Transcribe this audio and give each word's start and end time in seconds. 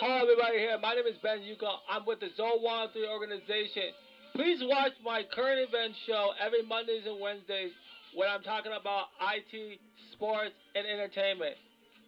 Hello, 0.00 0.16
everybody 0.16 0.56
here. 0.56 0.80
My 0.80 0.96
name 0.96 1.04
is 1.04 1.20
Ben 1.20 1.44
Yuka. 1.44 1.68
I'm 1.84 2.08
with 2.08 2.24
the 2.24 2.32
Zone 2.32 2.64
103 2.64 3.04
organization. 3.04 3.92
Please 4.32 4.56
watch 4.64 4.96
my 5.04 5.20
current 5.28 5.60
event 5.60 5.92
show 6.08 6.32
every 6.40 6.64
Mondays 6.64 7.04
and 7.04 7.20
Wednesdays 7.20 7.76
when 8.16 8.24
I'm 8.24 8.40
talking 8.40 8.72
about 8.72 9.12
IT, 9.20 9.76
sports, 10.16 10.56
and 10.72 10.88
entertainment. 10.88 11.52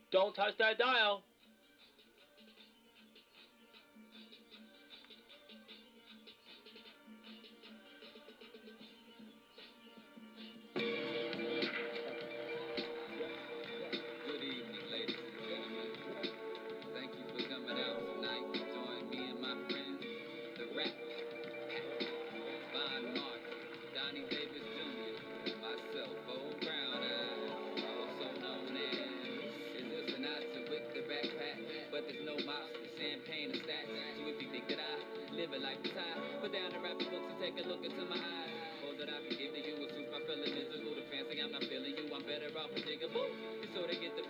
Don't 0.09 0.33
touch 0.33 0.57
that 0.57 0.81
dial. 0.81 1.21
Put 36.43 36.51
down 36.51 36.75
the 36.75 36.83
rapping 36.83 37.07
books 37.07 37.31
and 37.31 37.39
take 37.39 37.55
a 37.55 37.63
look 37.71 37.87
into 37.87 38.03
my 38.11 38.19
eyes. 38.19 38.51
All 38.83 38.91
that 38.99 39.07
I 39.07 39.15
can 39.23 39.31
give 39.39 39.55
to 39.55 39.63
you 39.63 39.79
is 39.79 39.95
truth, 39.95 40.11
my 40.11 40.19
feeling 40.27 40.51
is 40.59 40.75
a 40.75 40.79
little 40.83 41.07
fancy. 41.07 41.39
I'm 41.39 41.55
not 41.55 41.63
feeling 41.71 41.95
you, 41.95 42.11
I'm 42.11 42.27
better 42.27 42.51
off 42.59 42.67
with 42.75 42.83
Jigaboo. 42.83 43.31
Sort 43.79 43.95
of 43.95 43.99
get 44.03 44.11
the 44.19 44.22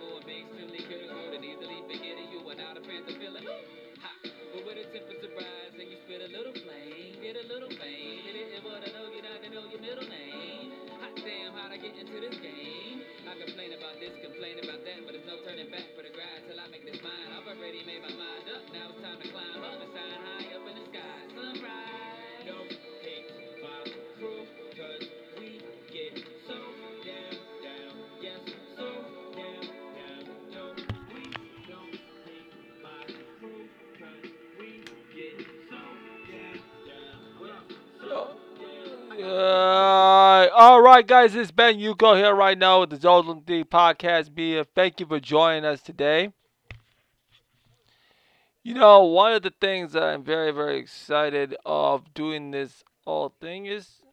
right, 40.93 41.07
guys, 41.07 41.33
it's 41.33 41.49
Ben 41.49 41.79
Yuko 41.79 42.15
here 42.15 42.35
right 42.35 42.55
now 42.55 42.81
with 42.81 42.91
the 42.91 42.97
Zoltan 42.97 43.39
D 43.39 43.63
podcast. 43.63 44.35
Be 44.35 44.63
thank 44.75 44.99
you 44.99 45.07
for 45.07 45.19
joining 45.19 45.65
us 45.65 45.81
today. 45.81 46.31
You 48.61 48.75
know, 48.75 49.03
one 49.05 49.33
of 49.33 49.41
the 49.41 49.53
things 49.59 49.93
that 49.93 50.03
I'm 50.03 50.23
very, 50.23 50.51
very 50.51 50.77
excited 50.77 51.55
of 51.65 52.13
doing 52.13 52.51
this 52.51 52.83
whole 53.05 53.33
thing 53.41 53.65
is 53.65 54.03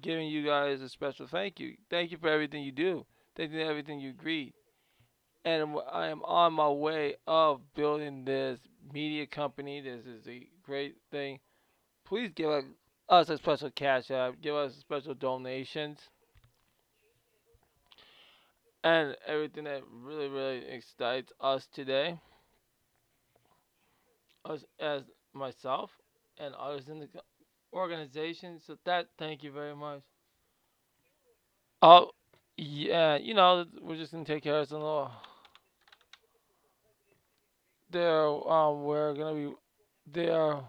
giving 0.00 0.26
you 0.26 0.46
guys 0.46 0.80
a 0.80 0.88
special 0.88 1.26
thank 1.26 1.60
you. 1.60 1.76
Thank 1.90 2.10
you 2.12 2.16
for 2.16 2.30
everything 2.30 2.62
you 2.62 2.72
do. 2.72 3.04
Thank 3.36 3.52
you 3.52 3.58
for 3.58 3.70
everything 3.70 4.00
you 4.00 4.14
greet. 4.14 4.54
And 5.44 5.76
I 5.92 6.06
am 6.06 6.22
on 6.22 6.54
my 6.54 6.70
way 6.70 7.16
of 7.26 7.60
building 7.74 8.24
this 8.24 8.58
media 8.90 9.26
company. 9.26 9.82
This 9.82 10.06
is 10.06 10.26
a 10.26 10.48
great 10.64 10.96
thing. 11.10 11.40
Please 12.06 12.30
give 12.34 12.48
us 12.48 12.64
us 13.10 13.28
a 13.28 13.36
special 13.36 13.70
cash 13.70 14.10
app, 14.10 14.40
give 14.40 14.54
us 14.54 14.74
special 14.76 15.12
donations, 15.12 15.98
and 18.84 19.16
everything 19.26 19.64
that 19.64 19.82
really, 19.90 20.28
really 20.28 20.64
excites 20.68 21.32
us 21.40 21.66
today, 21.72 22.18
us 24.44 24.64
as 24.80 25.02
myself 25.34 25.90
and 26.38 26.54
others 26.54 26.88
in 26.88 27.00
the 27.00 27.08
organization. 27.72 28.60
So 28.64 28.76
that, 28.84 29.08
thank 29.18 29.42
you 29.42 29.52
very 29.52 29.74
much. 29.76 30.02
Oh, 31.82 32.10
yeah, 32.56 33.16
you 33.16 33.34
know, 33.34 33.64
we're 33.80 33.96
just 33.96 34.12
gonna 34.12 34.24
take 34.24 34.42
care 34.42 34.58
of 34.60 34.68
some 34.68 34.78
little. 34.80 35.10
There, 37.90 38.26
um, 38.50 38.84
we're 38.84 39.14
gonna 39.14 39.34
be 39.34 39.54
there. 40.06 40.60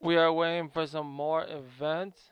We 0.00 0.16
are 0.16 0.32
waiting 0.32 0.70
for 0.70 0.86
some 0.86 1.06
more 1.06 1.44
events. 1.44 2.30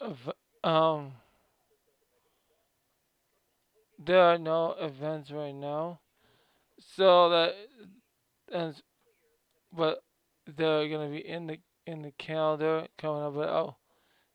Ev- 0.00 0.32
Um, 0.62 1.14
there 3.98 4.22
are 4.22 4.38
no 4.38 4.72
events 4.72 5.30
right 5.30 5.54
now, 5.54 6.00
so 6.78 7.30
that 7.30 7.54
and 8.52 8.82
but 9.72 10.02
they're 10.46 10.88
gonna 10.88 11.10
be 11.10 11.26
in 11.26 11.46
the 11.46 11.60
in 11.86 12.02
the 12.02 12.12
calendar 12.12 12.88
coming 12.98 13.22
up. 13.22 13.34
But 13.34 13.48
I'll 13.48 13.78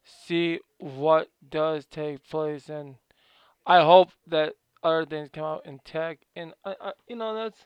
see 0.04 0.60
what 0.80 1.30
does 1.48 1.86
take 1.86 2.28
place, 2.28 2.70
and 2.70 2.98
I 3.66 3.82
hope 3.84 4.12
that 4.28 4.56
other 4.84 5.06
things 5.06 5.30
come 5.34 5.46
out 5.46 5.66
in 5.66 5.80
tech, 5.80 6.20
and 6.36 6.54
I, 6.66 6.76
I 6.82 6.94
you 7.08 7.16
know 7.18 7.36
that's 7.36 7.66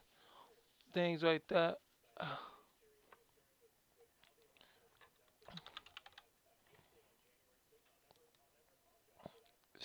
things 0.93 1.23
like 1.23 1.47
that. 1.49 1.77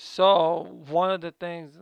So 0.06 0.69
one 0.91 1.10
of 1.10 1.22
the 1.22 1.32
things, 1.32 1.76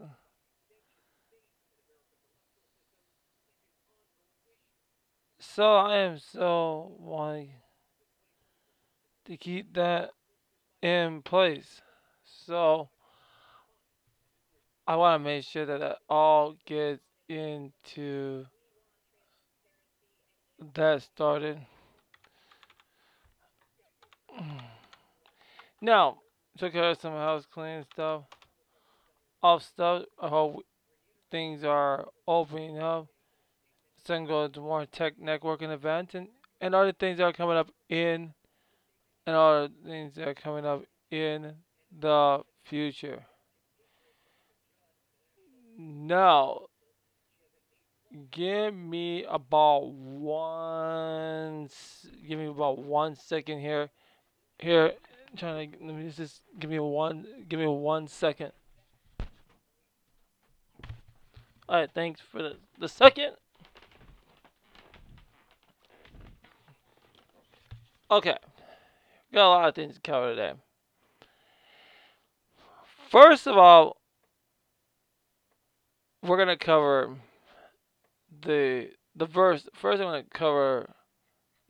so 5.39 5.75
I 5.75 5.97
am 5.99 6.19
so 6.19 6.95
wanting 6.99 7.51
to 9.27 9.37
keep 9.37 9.75
that 9.75 10.13
in 10.81 11.21
place. 11.23 11.83
So 12.25 12.89
I 14.87 14.97
want 14.97 15.21
to 15.21 15.25
make 15.25 15.45
sure 15.45 15.67
that 15.67 15.83
it 15.83 15.97
all 16.09 16.57
gets 16.65 17.03
into 17.29 18.47
that 20.75 21.03
started. 21.03 21.59
Now, 25.85 26.22
took 26.59 26.73
care 26.73 26.91
of 26.91 27.01
some 27.01 27.13
house 27.13 27.47
cleaning 27.53 27.85
stuff. 27.93 28.23
Off 29.43 29.63
stuff. 29.65 30.05
I 30.21 30.29
hope 30.29 30.65
things 31.31 31.65
are 31.65 32.09
opening 32.27 32.79
up. 32.79 33.07
So 34.05 34.15
I 34.15 34.25
go 34.25 34.49
to 34.49 34.61
more 34.61 34.87
tech 34.87 35.15
networking 35.19 35.73
events 35.73 36.15
and, 36.15 36.29
and 36.61 36.75
other 36.75 36.93
things 36.93 37.19
that 37.19 37.25
are 37.25 37.33
coming 37.33 37.57
up 37.57 37.71
in 37.89 38.35
and 39.27 39.37
other 39.37 39.69
things 39.85 40.15
that 40.17 40.29
are 40.29 40.35
coming 40.35 40.67
up 40.67 40.85
in 41.11 41.55
the 42.01 42.43
future. 42.65 43.25
Now, 45.79 46.63
give 48.31 48.75
me 48.75 49.25
about 49.25 49.87
one. 49.87 51.69
Give 52.27 52.39
me 52.39 52.47
about 52.47 52.79
one 52.79 53.17
second 53.17 53.61
here. 53.61 53.91
Here, 54.59 54.93
trying 55.37 55.73
to 55.73 55.79
let 55.85 55.97
me 55.97 56.11
just 56.11 56.43
give 56.59 56.71
me 56.71 56.79
one. 56.79 57.27
Give 57.49 57.59
me 57.59 57.67
one 57.67 58.09
second. 58.09 58.53
All 61.69 61.79
right, 61.79 61.91
thanks 61.93 62.21
for 62.21 62.43
the 62.43 62.57
the 62.79 62.89
second. 62.89 63.33
Okay, 68.11 68.37
got 69.33 69.47
a 69.47 69.49
lot 69.49 69.69
of 69.69 69.75
things 69.75 69.95
to 69.95 70.01
cover 70.03 70.31
today. 70.31 70.53
First 73.11 73.47
of 73.47 73.57
all, 73.57 73.97
we're 76.23 76.37
gonna 76.37 76.59
cover 76.59 77.17
the 78.43 78.91
the 79.15 79.27
verse. 79.27 79.69
First, 79.75 80.03
I'm 80.03 80.09
gonna 80.09 80.25
cover 80.33 80.91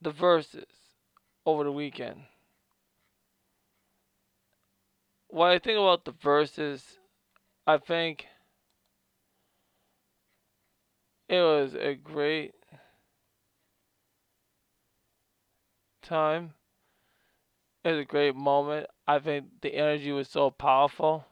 the 0.00 0.11
Verzuz 0.11 0.64
over 1.47 1.64
the 1.64 1.73
weekend. 1.73 2.23
What 5.32 5.50
I 5.50 5.58
think 5.58 5.79
about 5.79 6.05
the 6.05 6.12
Verzuz, 6.12 6.99
I 7.67 7.79
think 7.79 8.26
it 11.29 11.40
was 11.40 11.75
a 11.75 11.94
great 11.94 12.52
time. 16.02 16.52
It 17.82 17.90
was 17.90 17.99
a 17.99 18.05
great 18.05 18.37
moment. 18.37 18.87
I 19.08 19.19
think 19.19 19.46
the 19.62 19.75
energy 19.75 20.12
was 20.12 20.29
so 20.29 20.50
powerful. 20.50 21.25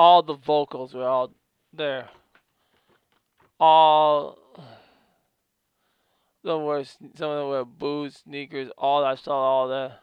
all 0.00 0.22
the 0.22 0.32
vocals 0.34 0.94
were 0.94 1.06
all 1.06 1.30
there. 1.74 2.08
All 3.58 4.38
some 6.44 6.64
were 6.64 6.84
some 6.84 7.30
of 7.30 7.38
them 7.38 7.48
were 7.48 7.64
boots, 7.64 8.22
sneakers, 8.24 8.70
all 8.78 9.04
I 9.04 9.14
saw 9.14 9.32
all 9.32 9.68
that. 9.68 10.00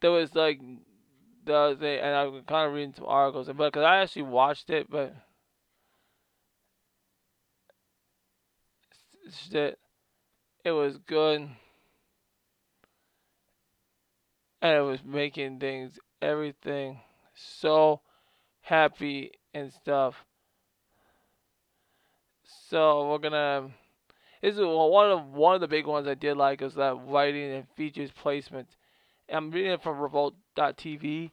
There 0.00 0.10
was 0.10 0.34
like 0.34 0.60
the 1.44 1.54
other 1.54 1.76
thing, 1.76 2.00
and 2.00 2.14
I'm 2.14 2.42
kind 2.44 2.68
of 2.68 2.74
reading 2.74 2.94
some 2.94 3.06
articles, 3.06 3.46
but 3.46 3.72
because 3.72 3.84
I 3.84 3.98
actually 3.98 4.22
watched 4.22 4.70
it, 4.70 4.90
but 4.90 5.14
shit, 9.50 9.78
it 10.64 10.72
was 10.72 10.98
good, 10.98 11.48
and 14.62 14.76
it 14.76 14.82
was 14.82 15.00
making 15.04 15.60
things, 15.60 15.98
everything, 16.20 17.00
so 17.34 18.00
happy 18.60 19.32
and 19.54 19.72
stuff. 19.72 20.24
So 22.68 23.08
we're 23.10 23.18
gonna. 23.18 23.70
This 24.46 24.54
is 24.54 24.60
one 24.64 25.10
of 25.10 25.26
one 25.32 25.56
of 25.56 25.60
the 25.60 25.66
big 25.66 25.88
ones 25.88 26.06
I 26.06 26.14
did 26.14 26.36
like 26.36 26.62
is 26.62 26.74
that 26.74 26.94
writing 27.08 27.50
and 27.50 27.66
features 27.74 28.12
placement. 28.12 28.68
I'm 29.28 29.50
reading 29.50 29.72
it 29.72 29.82
from 29.82 29.98
Revolt.tv 29.98 31.32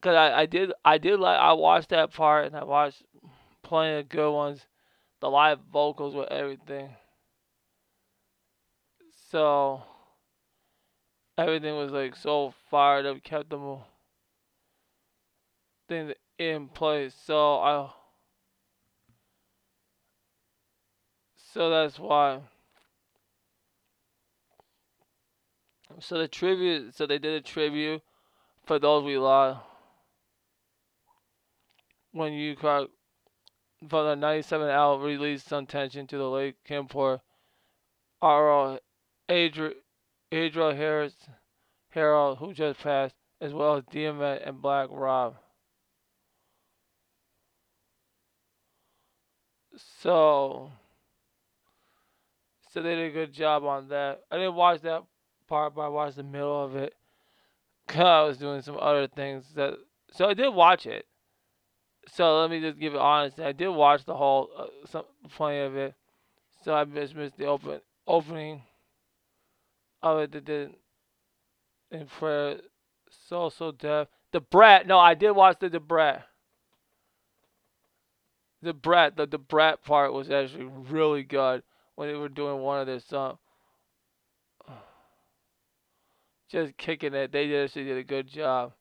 because 0.00 0.16
I, 0.16 0.40
I 0.40 0.46
did 0.46 0.72
I 0.82 0.96
did 0.96 1.20
like 1.20 1.38
I 1.38 1.52
watched 1.52 1.90
that 1.90 2.14
part 2.14 2.46
and 2.46 2.56
I 2.56 2.64
watched 2.64 3.02
plenty 3.62 4.00
of 4.00 4.08
good 4.08 4.32
ones, 4.32 4.64
the 5.20 5.28
live 5.28 5.58
vocals 5.70 6.14
with 6.14 6.30
everything. 6.30 6.88
So 9.30 9.82
everything 11.36 11.76
was 11.76 11.92
like 11.92 12.16
so 12.16 12.54
fired 12.70 13.04
up, 13.04 13.22
kept 13.22 13.50
them 13.50 13.70
uh, 13.70 13.76
things 15.90 16.14
in 16.38 16.68
place. 16.68 17.14
So 17.22 17.56
I 17.56 17.90
so 21.52 21.70
that's 21.70 21.98
why. 21.98 22.40
So 25.98 26.18
the 26.18 26.28
tribute, 26.28 26.94
so 26.94 27.06
they 27.06 27.18
did 27.18 27.34
a 27.34 27.40
tribute 27.40 28.02
for 28.64 28.78
those 28.78 29.04
we 29.04 29.18
lost 29.18 29.60
when 32.12 32.32
you 32.32 32.56
caught 32.56 32.90
for 33.88 34.04
the 34.04 34.14
97 34.14 34.68
album 34.68 35.06
released 35.06 35.48
some 35.48 35.66
tension 35.66 36.06
to 36.06 36.18
the 36.18 36.28
late 36.28 36.56
Kimport, 36.68 37.20
R.O. 38.20 38.78
Adriel, 39.28 39.74
Adriel 40.32 40.74
Harris, 40.74 41.14
Harold, 41.90 42.38
who 42.38 42.52
just 42.52 42.80
passed, 42.80 43.14
as 43.40 43.52
well 43.52 43.76
as 43.76 43.84
DMX 43.84 44.46
and 44.46 44.60
Black 44.60 44.88
Rob. 44.90 45.36
So, 50.00 50.72
so 52.72 52.82
they 52.82 52.94
did 52.94 53.10
a 53.10 53.14
good 53.14 53.32
job 53.32 53.64
on 53.64 53.88
that. 53.88 54.22
I 54.30 54.36
didn't 54.36 54.54
watch 54.54 54.82
that 54.82 55.02
part, 55.48 55.74
but 55.74 55.82
I 55.82 55.88
watched 55.88 56.16
the 56.16 56.22
middle 56.22 56.64
of 56.64 56.76
it. 56.76 56.94
Cause 57.88 57.98
I 58.00 58.22
was 58.22 58.38
doing 58.38 58.62
some 58.62 58.78
other 58.80 59.08
things 59.08 59.44
that, 59.56 59.74
so 60.12 60.28
I 60.28 60.34
did 60.34 60.50
watch 60.50 60.86
it. 60.86 61.06
So 62.12 62.40
let 62.40 62.50
me 62.50 62.60
just 62.60 62.78
give 62.78 62.94
it 62.94 63.00
honest. 63.00 63.40
I 63.40 63.50
did 63.50 63.68
watch 63.68 64.04
the 64.04 64.14
whole, 64.14 64.50
uh, 64.56 64.66
some 64.88 65.04
plenty 65.30 65.60
of 65.60 65.76
it. 65.76 65.94
So 66.62 66.74
I 66.74 66.84
just 66.84 67.16
missed 67.16 67.36
the 67.36 67.46
open 67.46 67.80
opening 68.06 68.62
of 70.02 70.18
it 70.18 70.32
that 70.32 70.44
did 70.44 70.74
in 71.90 72.06
prayer. 72.06 72.58
So 73.28 73.48
so 73.48 73.72
deaf. 73.72 74.08
The 74.32 74.40
brat. 74.40 74.86
No, 74.86 74.98
I 74.98 75.14
did 75.14 75.32
watch 75.32 75.58
the 75.58 75.68
the 75.68 75.80
brat. 75.80 76.26
The 78.62 78.74
brat. 78.74 79.16
The 79.16 79.26
the 79.26 79.38
brat 79.38 79.82
part 79.82 80.12
was 80.12 80.30
actually 80.30 80.64
really 80.64 81.22
good 81.22 81.62
when 82.00 82.08
they 82.08 82.14
were 82.14 82.30
doing 82.30 82.62
one 82.62 82.80
of 82.80 82.86
their 82.86 82.98
songs. 82.98 83.36
Just 86.50 86.74
kicking 86.78 87.12
it. 87.12 87.30
They 87.30 87.62
actually 87.62 87.84
did 87.84 87.98
a 87.98 88.02
good 88.02 88.26
job. 88.26 88.72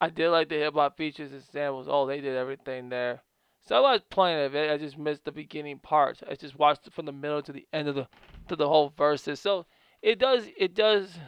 I 0.00 0.08
did 0.08 0.30
like 0.30 0.48
the 0.48 0.54
hip 0.54 0.72
hop 0.72 0.96
features 0.96 1.32
and 1.32 1.42
samples. 1.42 1.88
Oh, 1.90 2.06
they 2.06 2.22
did 2.22 2.34
everything 2.34 2.88
there. 2.88 3.22
So 3.66 3.76
I 3.76 3.80
was 3.80 4.00
playing 4.08 4.42
of 4.46 4.54
it. 4.54 4.70
I 4.70 4.78
just 4.78 4.96
missed 4.96 5.26
the 5.26 5.32
beginning 5.32 5.80
parts. 5.80 6.22
I 6.26 6.34
just 6.34 6.58
watched 6.58 6.86
it 6.86 6.94
from 6.94 7.04
the 7.04 7.12
middle 7.12 7.42
to 7.42 7.52
the 7.52 7.66
end 7.74 7.88
of 7.88 7.94
the 7.94 8.08
to 8.48 8.56
the 8.56 8.68
whole 8.68 8.88
Verzuz. 8.88 9.36
So 9.36 9.66
it 10.00 10.18
does 10.18 10.46
it 10.56 10.74
does 10.74 11.18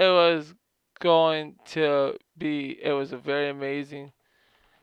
it 0.00 0.08
was 0.08 0.52
going 0.98 1.54
to 1.66 2.18
be 2.36 2.76
it 2.82 2.90
was 2.90 3.12
a 3.12 3.18
very 3.18 3.50
amazing 3.50 4.10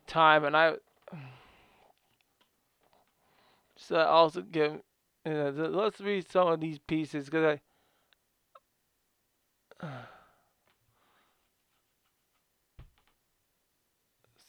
time 0.07 0.45
and 0.45 0.55
I 0.55 0.75
so 3.89 3.95
I 3.95 4.05
also 4.05 4.41
give 4.43 4.79
know, 5.25 5.49
let's 5.49 5.99
read 5.99 6.29
some 6.29 6.47
of 6.47 6.59
these 6.59 6.77
pieces 6.77 7.25
because 7.25 7.59
I 9.81 9.87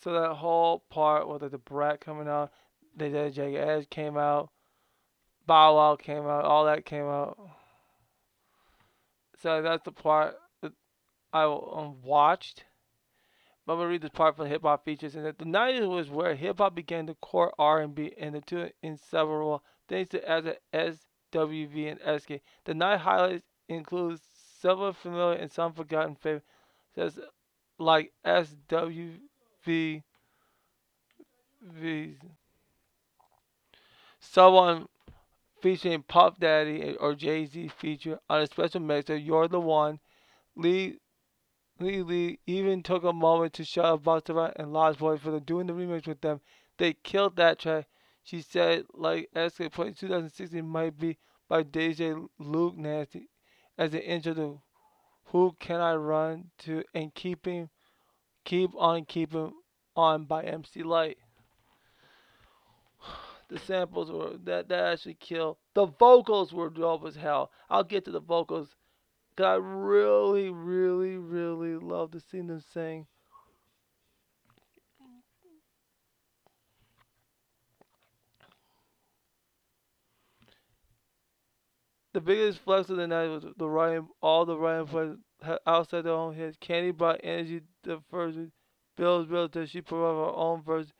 so 0.04 0.12
that 0.12 0.34
whole 0.34 0.84
part 0.90 1.26
with 1.26 1.50
the 1.50 1.56
brat 1.56 2.02
coming 2.02 2.28
out, 2.28 2.52
they 2.94 3.08
did 3.08 3.38
Edge 3.38 3.88
came 3.88 4.18
out, 4.18 4.50
Bow 5.46 5.76
Wow 5.76 5.96
came 5.96 6.26
out, 6.26 6.44
all 6.44 6.66
that 6.66 6.84
came 6.84 7.06
out. 7.06 7.38
So 9.42 9.62
that's 9.62 9.84
the 9.84 9.92
part 9.92 10.36
that 10.60 10.72
I 11.32 11.44
um, 11.44 12.02
watched. 12.02 12.64
I'm 13.70 13.76
gonna 13.78 13.88
read 13.88 14.02
this 14.02 14.10
part 14.10 14.36
from 14.36 14.48
hip 14.48 14.62
hop 14.62 14.84
features, 14.84 15.14
and 15.14 15.24
that 15.24 15.38
the 15.38 15.44
'90s 15.44 15.88
was 15.88 16.10
where 16.10 16.34
hip 16.34 16.58
hop 16.58 16.74
began 16.74 17.06
to 17.06 17.14
core 17.14 17.54
R&B, 17.56 18.14
and 18.18 18.34
the 18.34 18.40
two 18.40 18.68
inseparable 18.82 19.62
thanks 19.88 20.10
to 20.10 20.28
as 20.28 20.44
a 20.44 20.56
SWV 20.74 21.92
and 21.92 22.00
Xscape. 22.00 22.40
The 22.64 22.74
night 22.74 22.98
highlights 22.98 23.44
include 23.68 24.18
several 24.58 24.92
familiar 24.92 25.38
and 25.38 25.52
some 25.52 25.72
forgotten 25.72 26.16
favorites, 26.16 26.46
such 26.96 27.14
like 27.78 28.12
SWV. 28.24 30.02
Someone 34.18 34.88
featuring 35.62 36.02
Puff 36.02 36.40
Daddy 36.40 36.96
or 36.98 37.14
Jay 37.14 37.46
Z 37.46 37.68
feature 37.68 38.18
on 38.28 38.40
a 38.42 38.46
special 38.46 38.80
mix 38.80 39.08
of 39.10 39.20
You're 39.20 39.46
the 39.46 39.60
One. 39.60 40.00
Lee 40.56 40.98
Even 41.82 42.82
took 42.82 43.04
a 43.04 43.12
moment 43.12 43.54
to 43.54 43.64
shout 43.64 44.06
out 44.06 44.28
Rhymes 44.28 44.52
and 44.56 44.72
Lost 44.72 44.98
Boyz 44.98 45.20
for 45.20 45.30
the, 45.30 45.40
doing 45.40 45.66
the 45.66 45.72
remix 45.72 46.06
with 46.06 46.20
them. 46.20 46.40
They 46.76 46.92
killed 46.92 47.36
that 47.36 47.58
track. 47.58 47.86
She 48.22 48.42
said, 48.42 48.84
like 48.92 49.30
Xscape 49.34 49.72
played 49.72 49.96
2016 49.96 50.66
might 50.66 50.98
be 50.98 51.16
by 51.48 51.64
DJ 51.64 52.28
Luke 52.38 52.76
Nasty 52.76 53.28
as 53.78 53.94
an 53.94 54.00
intro 54.00 54.34
to 54.34 54.60
Who 55.26 55.56
Can 55.58 55.80
I 55.80 55.94
Run 55.94 56.50
to 56.58 56.84
and 56.94 57.14
Keeping 57.14 57.70
Keep 58.44 58.70
on 58.76 59.04
Keeping 59.06 59.52
On 59.96 60.24
by 60.24 60.44
MC 60.44 60.82
Lyte. 60.82 61.18
The 63.48 63.58
samples 63.58 64.12
were 64.12 64.36
that 64.44 64.68
that 64.68 64.92
actually 64.92 65.14
killed. 65.14 65.56
The 65.74 65.86
vocals 65.86 66.52
were 66.52 66.70
dope 66.70 67.04
as 67.04 67.16
hell. 67.16 67.50
I'll 67.68 67.82
get 67.82 68.04
to 68.04 68.12
the 68.12 68.20
vocals. 68.20 68.76
I 69.42 69.54
really, 69.54 70.50
really, 70.50 71.16
really 71.16 71.76
love 71.76 72.10
to 72.12 72.20
see 72.20 72.38
them 72.40 72.62
sing. 72.72 73.06
The 82.12 82.20
biggest 82.20 82.58
flex 82.60 82.90
of 82.90 82.96
the 82.96 83.06
night 83.06 83.28
was 83.28 83.44
the 83.56 83.68
writing, 83.68 84.08
all 84.20 84.44
the 84.44 84.58
writing 84.58 84.86
players 84.88 85.16
outside 85.66 86.02
their 86.02 86.12
own 86.12 86.34
heads. 86.34 86.56
Kandi 86.60 86.96
brought 86.96 87.20
energy 87.22 87.62
the 87.84 88.02
first 88.10 88.38
Bill's 88.96 89.28
that 89.28 89.68
she 89.70 89.80
provided 89.80 90.18
her 90.18 90.36
own 90.36 90.62
verse. 90.62 90.92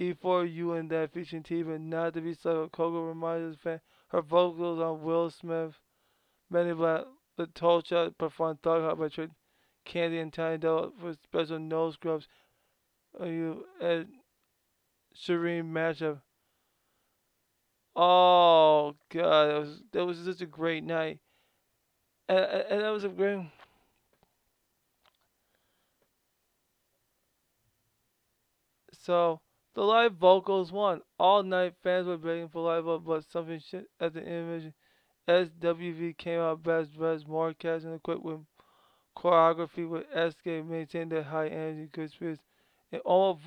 E4 0.00 0.52
you 0.52 0.72
and 0.72 0.90
that 0.90 1.12
featuring 1.12 1.42
T, 1.42 1.62
but 1.62 1.80
not 1.80 2.14
to 2.14 2.20
be 2.20 2.34
so. 2.34 2.68
Coko 2.72 3.06
reminded 3.06 3.52
us 3.52 3.56
fan 3.62 3.80
her 4.08 4.22
vocals 4.22 4.80
on 4.80 5.02
Will 5.02 5.30
Smith, 5.30 5.74
Benny 6.50 6.72
Black, 6.72 7.04
the 7.40 7.46
Tulcha 7.46 8.16
performed 8.18 8.60
Thug 8.62 8.82
Hop 8.82 8.98
by 8.98 9.08
Trick, 9.08 9.30
Kandi 9.86 10.20
and 10.20 10.32
Tiny 10.32 10.58
Doll 10.58 10.92
for 11.00 11.14
special 11.14 11.58
nose 11.58 11.94
scrubs. 11.94 12.28
Are 13.18 13.26
you 13.26 13.64
at 13.80 14.06
Shireen 15.16 15.72
matchup? 15.72 16.20
Oh 17.96 18.94
god, 19.12 19.48
that 19.48 19.58
was 19.58 19.82
that 19.92 20.06
was 20.06 20.18
such 20.18 20.42
a 20.42 20.46
great 20.46 20.84
night, 20.84 21.18
and, 22.28 22.38
and 22.38 22.80
that 22.82 22.90
was 22.90 23.04
a 23.04 23.08
great. 23.08 23.40
So 28.92 29.40
the 29.74 29.82
live 29.82 30.12
vocals 30.12 30.70
won. 30.70 31.00
All 31.18 31.42
night 31.42 31.74
fans 31.82 32.06
were 32.06 32.18
begging 32.18 32.48
for 32.48 32.62
live 32.62 32.84
vocals, 32.84 33.24
but 33.24 33.32
something 33.32 33.58
shit 33.58 33.86
at 33.98 34.12
the 34.12 34.20
end 34.20 34.28
intermission. 34.28 34.74
SWV 35.30 36.16
came 36.16 36.40
out 36.40 36.62
best 36.62 36.96
dressed, 36.96 37.28
more 37.28 37.54
cats 37.54 37.84
and 37.84 37.94
equipped 37.94 38.24
with 38.24 38.40
choreography 39.16 39.88
with 39.88 40.10
Xscape 40.10 40.66
maintained 40.66 41.12
their 41.12 41.22
high 41.22 41.46
energy, 41.46 41.88
good 41.92 42.10
spirits, 42.10 42.42
and 42.90 43.00
all 43.02 43.38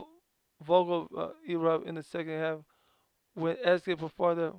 vocal 0.66 1.10
uh, 1.18 1.30
erupt 1.46 1.86
in 1.86 1.96
the 1.96 2.04
second 2.04 2.40
half. 2.40 2.60
When 3.34 3.58
Xscape 3.58 4.00
performed 4.00 4.40
their 4.40 4.54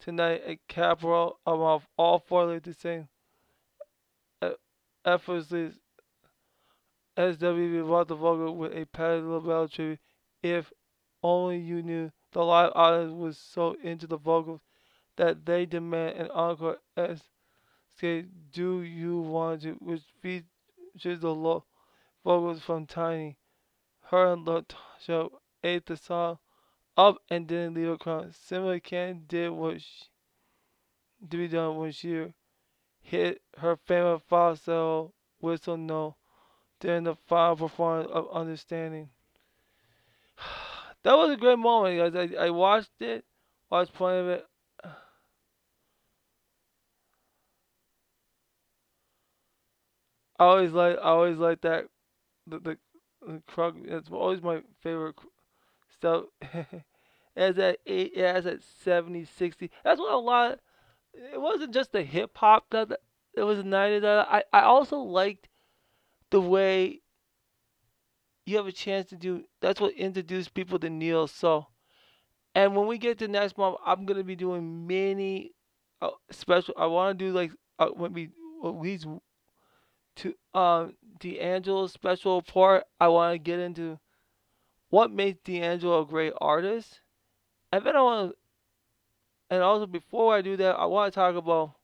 tonight 0.00 0.42
at 0.46 0.66
Capital 0.68 1.38
of 1.44 1.86
all 1.98 2.18
four 2.18 2.58
to 2.58 2.72
sing 2.72 3.06
uh, 4.40 4.50
effortlessly 5.04 5.72
SWV 7.18 7.86
brought 7.86 8.08
the 8.08 8.14
vocal 8.14 8.56
with 8.56 8.72
a 8.72 8.86
Patti 8.86 9.20
LaBelle 9.20 9.68
tribute. 9.68 9.98
If 10.42 10.72
only 11.22 11.58
you 11.58 11.82
knew 11.82 12.10
the 12.32 12.42
live 12.42 12.72
audience 12.74 13.12
was 13.12 13.36
so 13.36 13.76
into 13.82 14.06
the 14.06 14.16
vocals 14.16 14.60
that 15.16 15.44
they 15.44 15.66
demand 15.66 16.18
an 16.18 16.30
encore. 16.30 16.78
Xscape 16.96 18.28
Do 18.52 18.82
You 18.82 19.20
Want 19.20 19.62
to, 19.62 19.72
which 19.74 20.02
features 20.20 21.20
the 21.20 21.34
low 21.34 21.64
vocals 22.24 22.62
from 22.62 22.86
Tiny. 22.86 23.36
Her 24.02 24.32
and 24.32 24.46
LaTocha 24.46 25.30
ate 25.64 25.86
the 25.86 25.96
song 25.96 26.38
up 26.96 27.18
and 27.30 27.46
didn't 27.46 27.74
leave 27.74 27.88
a 27.88 27.98
crumb. 27.98 28.32
Similar 28.32 28.80
Ken 28.80 29.24
did 29.26 29.50
what 29.50 29.80
she, 29.80 30.04
to 31.30 31.36
be 31.36 31.48
done 31.48 31.76
when 31.76 31.92
she 31.92 32.32
hit 33.00 33.42
her 33.58 33.76
famous 33.76 34.22
falsetto 34.28 35.12
whistle 35.40 35.76
note 35.76 36.14
during 36.80 37.04
the 37.04 37.14
final 37.14 37.56
performance 37.56 38.10
of 38.12 38.28
Understanding. 38.32 39.10
that 41.02 41.16
was 41.16 41.30
a 41.30 41.36
great 41.36 41.58
moment, 41.58 42.14
guys. 42.14 42.30
I, 42.36 42.46
I 42.46 42.50
watched 42.50 43.00
it, 43.00 43.24
watched 43.70 43.94
plenty 43.94 44.20
of 44.20 44.28
it. 44.28 44.46
I 50.42 50.44
always 50.46 50.72
like, 50.72 50.98
I 50.98 51.10
always 51.10 51.38
like 51.38 51.60
that. 51.60 51.84
The 52.48 52.58
the, 52.58 52.78
the. 53.24 53.72
It's 53.84 54.10
always 54.10 54.42
my 54.42 54.62
favorite 54.82 55.14
stuff. 55.88 56.24
has 57.36 57.54
that 57.54 57.78
eight. 57.86 58.16
Has 58.16 58.44
that 58.44 58.60
70, 58.82 59.24
60. 59.24 59.70
That's 59.84 60.00
what 60.00 60.12
a 60.12 60.16
lot. 60.18 60.52
Of, 60.52 60.58
it 61.32 61.40
wasn't 61.40 61.72
just 61.72 61.92
the 61.92 62.02
hip 62.02 62.36
hop 62.36 62.66
that 62.70 62.90
it 63.34 63.42
was 63.42 63.62
90 63.62 64.00
that 64.00 64.26
I 64.28 64.42
I 64.52 64.62
also 64.62 64.98
liked 64.98 65.48
the 66.30 66.40
way 66.40 67.02
you 68.44 68.56
have 68.56 68.66
a 68.66 68.72
chance 68.72 69.10
to 69.10 69.16
do. 69.16 69.44
That's 69.60 69.80
what 69.80 69.94
introduced 69.94 70.54
people 70.54 70.80
to 70.80 70.90
Neil. 70.90 71.28
So, 71.28 71.68
and 72.56 72.74
when 72.74 72.88
we 72.88 72.98
get 72.98 73.18
to 73.20 73.28
next 73.28 73.56
month, 73.56 73.76
I'm 73.86 74.06
gonna 74.06 74.24
be 74.24 74.34
doing 74.34 74.88
many 74.88 75.52
uh, 76.00 76.10
special. 76.32 76.74
I 76.76 76.86
want 76.86 77.16
to 77.16 77.24
do 77.24 77.32
like 77.32 77.52
uh, 77.78 77.90
when 77.90 78.12
we 78.12 78.30
at 78.64 78.74
least 78.74 79.06
to 80.16 80.34
um 80.54 80.96
D'Angelo's 81.18 81.92
special 81.92 82.36
report. 82.36 82.84
I 83.00 83.08
want 83.08 83.34
to 83.34 83.38
get 83.38 83.60
into 83.60 83.98
what 84.90 85.10
makes 85.10 85.40
D'Angelo 85.44 86.02
a 86.02 86.06
great 86.06 86.34
artist, 86.40 87.00
and 87.72 87.84
then 87.84 87.96
I 87.96 88.02
want. 88.02 88.32
to, 88.32 88.36
And 89.50 89.62
also 89.62 89.86
before 89.86 90.34
I 90.34 90.42
do 90.42 90.56
that, 90.56 90.76
I 90.76 90.86
want 90.86 91.12
to 91.12 91.14
talk 91.14 91.36
about 91.36 91.74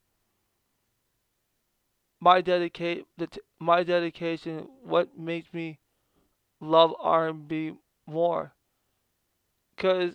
my 2.21 2.41
dedicate 2.41 3.07
the 3.17 3.29
my 3.59 3.83
dedication. 3.83 4.69
What 4.83 5.19
makes 5.19 5.53
me 5.53 5.81
love 6.61 6.95
R&B 7.01 7.75
more? 8.07 8.55
Cause, 9.77 10.15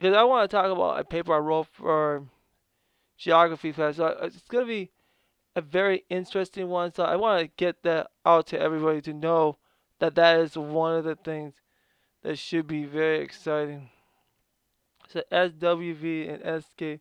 cause 0.00 0.14
I 0.14 0.24
want 0.24 0.50
to 0.50 0.54
talk 0.56 0.70
about 0.70 0.98
a 0.98 1.04
paper 1.04 1.34
I 1.34 1.38
wrote 1.38 1.68
for 1.72 2.24
geography 3.18 3.72
class. 3.72 3.96
So 3.96 4.06
uh, 4.06 4.26
it's 4.26 4.40
gonna 4.48 4.66
be 4.66 4.90
a 5.56 5.60
very 5.60 6.04
interesting 6.08 6.68
one. 6.68 6.92
So 6.92 7.04
I 7.04 7.16
want 7.16 7.40
to 7.40 7.50
get 7.56 7.82
that 7.82 8.08
out 8.24 8.46
to 8.48 8.60
everybody 8.60 9.00
to 9.02 9.12
know 9.12 9.58
that 10.00 10.14
that 10.16 10.40
is 10.40 10.56
one 10.56 10.96
of 10.96 11.04
the 11.04 11.16
things 11.16 11.54
that 12.22 12.38
should 12.38 12.66
be 12.66 12.84
very 12.84 13.20
exciting. 13.20 13.90
So 15.08 15.22
SWV 15.30 16.34
and 16.34 16.42
Xscape 16.42 17.00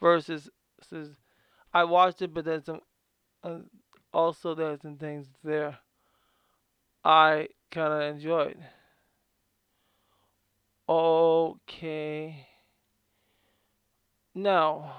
Verzuz 0.00 0.48
says 0.80 1.10
I 1.72 1.84
watched 1.84 2.22
it, 2.22 2.32
but 2.32 2.44
there's 2.44 2.64
some 2.64 2.80
uh, 3.42 3.58
also 4.12 4.54
there's 4.54 4.82
some 4.82 4.96
things 4.96 5.26
there 5.42 5.78
I 7.04 7.48
kind 7.70 7.92
of 7.92 8.14
enjoyed. 8.14 8.58
Okay. 10.88 12.46
Now, 14.34 14.94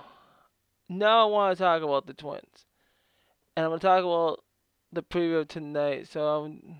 now 0.88 1.28
I 1.28 1.32
want 1.32 1.58
to 1.58 1.64
talk 1.64 1.82
about 1.82 2.06
the 2.08 2.14
twins, 2.14 2.66
and 3.60 3.66
I'm 3.66 3.72
gonna 3.72 3.82
talk 3.82 4.06
about 4.06 4.42
the 4.94 5.04
preview 5.04 5.46
tonight. 5.46 6.08
So 6.08 6.26
um, 6.26 6.78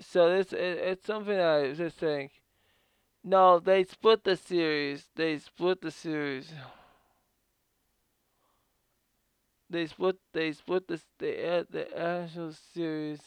so 0.00 0.28
this 0.36 0.52
it, 0.52 0.58
it's 0.58 1.06
something 1.06 1.38
I 1.38 1.72
just 1.74 2.00
saying. 2.00 2.30
No, 3.22 3.60
they 3.60 3.84
split 3.84 4.24
the 4.24 4.34
series. 4.34 5.06
They 5.14 5.38
split 5.38 5.80
the 5.80 5.92
series. 5.92 6.52
They 9.70 9.86
split. 9.86 10.16
They 10.32 10.50
split 10.50 10.88
the 10.88 11.00
the 11.18 11.66
the 11.70 11.96
actual 11.96 12.52
series 12.52 13.20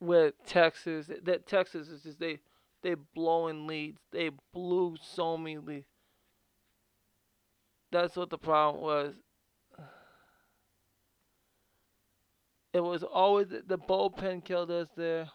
with 0.00 0.34
Texas. 0.46 1.08
That 1.22 1.46
Texas 1.46 1.86
is 1.86 2.02
just 2.02 2.18
they 2.18 2.40
they 2.82 2.96
blowing 3.14 3.68
leads. 3.68 4.00
They 4.10 4.32
blew 4.52 4.96
so 5.00 5.36
many 5.36 5.58
leads. 5.58 5.86
That's 7.96 8.14
what 8.14 8.28
the 8.28 8.36
problem 8.36 8.84
was. 8.84 9.14
It 12.74 12.80
was 12.80 13.02
always 13.02 13.48
the 13.48 13.78
bullpen 13.78 14.44
killed 14.44 14.70
us 14.70 14.88
there. 14.98 15.30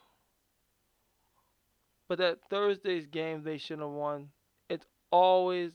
But 2.08 2.20
that 2.20 2.38
Thursday's 2.52 3.08
game 3.08 3.42
they 3.44 3.58
should 3.58 3.80
have 3.80 3.90
won. 3.90 4.30
It's 4.70 4.86
always 5.12 5.72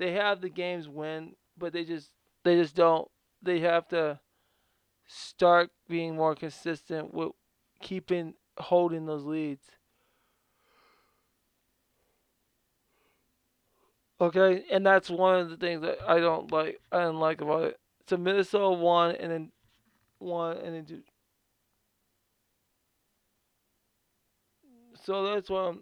they 0.00 0.10
have 0.14 0.40
the 0.40 0.48
games 0.48 0.88
win, 0.88 1.36
but 1.56 1.72
they 1.72 1.84
just 1.84 2.10
they 2.42 2.56
just 2.56 2.74
don't. 2.74 3.06
They 3.40 3.60
have 3.60 3.86
to 3.88 4.18
start 5.06 5.70
being 5.88 6.16
more 6.16 6.34
consistent 6.34 7.14
with 7.14 7.30
keeping 7.80 8.34
holding 8.58 9.06
those 9.06 9.22
leads. 9.22 9.62
Okay, 14.20 14.64
and 14.70 14.84
that's 14.84 15.08
one 15.08 15.40
of 15.40 15.48
the 15.48 15.56
things 15.56 15.80
that 15.80 15.98
I 16.06 16.18
don't 16.20 16.52
like. 16.52 16.78
I 16.92 16.98
didn't 16.98 17.20
like 17.20 17.40
about 17.40 17.64
it. 17.64 17.80
So 18.06 18.18
Minnesota 18.18 18.70
won, 18.70 19.16
and 19.16 19.32
then 19.32 19.52
won, 20.18 20.58
and 20.58 20.74
then 20.74 20.84
two. 20.84 21.02
So 25.04 25.32
that's 25.32 25.48
why 25.48 25.68
I'm 25.68 25.80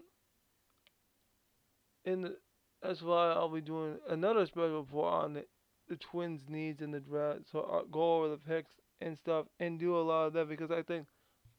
in 2.04 2.23
the. 2.23 2.37
That's 2.80 3.02
why 3.02 3.33
I'll 3.33 3.49
be 3.49 3.61
doing 3.61 3.97
another 4.09 4.47
special 4.47 4.83
report 4.83 5.12
on 5.12 5.33
the, 5.35 5.45
the 5.88 5.97
Twins' 5.97 6.42
needs 6.49 6.80
in 6.80 6.92
the 6.92 7.00
draft. 7.00 7.40
So 7.50 7.68
I'll 7.68 7.87
go 7.87 8.18
over 8.18 8.28
the 8.28 8.37
picks 8.37 8.71
and 9.00 9.18
stuff, 9.18 9.47
and 9.59 9.80
do 9.80 9.99
a 9.99 10.00
lot 10.00 10.26
of 10.26 10.33
that 10.35 10.49
because 10.49 10.71
I 10.71 10.83
think 10.83 11.09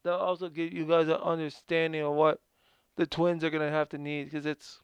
that'll 0.05 0.19
also 0.19 0.48
give 0.48 0.71
you 0.71 0.86
guys 0.86 1.09
an 1.09 1.15
understanding 1.15 2.03
of 2.03 2.13
what 2.13 2.39
the 2.95 3.05
Twins 3.05 3.43
are 3.43 3.50
gonna 3.50 3.69
have 3.69 3.89
to 3.89 3.98
need 3.98 4.25
because 4.25 4.45
it's 4.45 4.79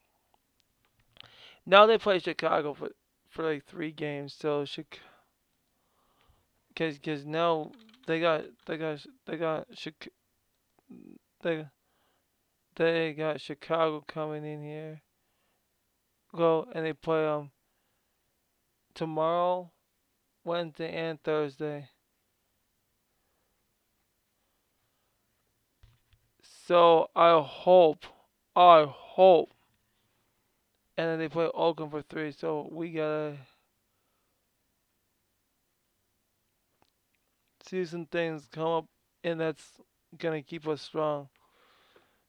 now 1.66 1.86
they 1.86 1.98
play 1.98 2.18
Chicago 2.18 2.74
for 2.74 2.90
for 3.28 3.52
like 3.52 3.64
three 3.66 3.92
games. 3.92 4.34
So 4.38 4.64
Chicago. 4.64 5.02
Cause, 6.76 6.98
cause 7.02 7.24
now 7.24 7.72
they 8.06 8.20
got, 8.20 8.44
they 8.66 8.76
got, 8.76 8.98
they 9.26 9.38
got, 9.38 9.66
Chic- 9.72 10.12
they, 11.42 11.66
they 12.76 13.14
got 13.14 13.40
Chicago 13.40 14.04
coming 14.06 14.44
in 14.44 14.62
here. 14.62 15.00
Go 16.34 16.68
and 16.74 16.84
they 16.84 16.92
play 16.92 17.26
um 17.26 17.50
tomorrow, 18.94 19.70
Wednesday 20.44 20.92
and 20.92 21.22
Thursday. 21.22 21.88
So 26.66 27.08
I 27.16 27.40
hope, 27.42 28.04
I 28.54 28.86
hope, 28.86 29.48
and 30.96 31.08
then 31.08 31.18
they 31.18 31.28
play 31.28 31.48
Oakland 31.54 31.90
for 31.92 32.02
three. 32.02 32.32
So 32.32 32.68
we 32.72 32.92
gotta 32.92 33.36
see 37.64 37.84
some 37.84 38.06
things 38.06 38.48
come 38.50 38.68
up, 38.68 38.86
and 39.24 39.40
that's 39.40 39.80
gonna 40.18 40.42
keep 40.42 40.66
us 40.68 40.82
strong. 40.82 41.28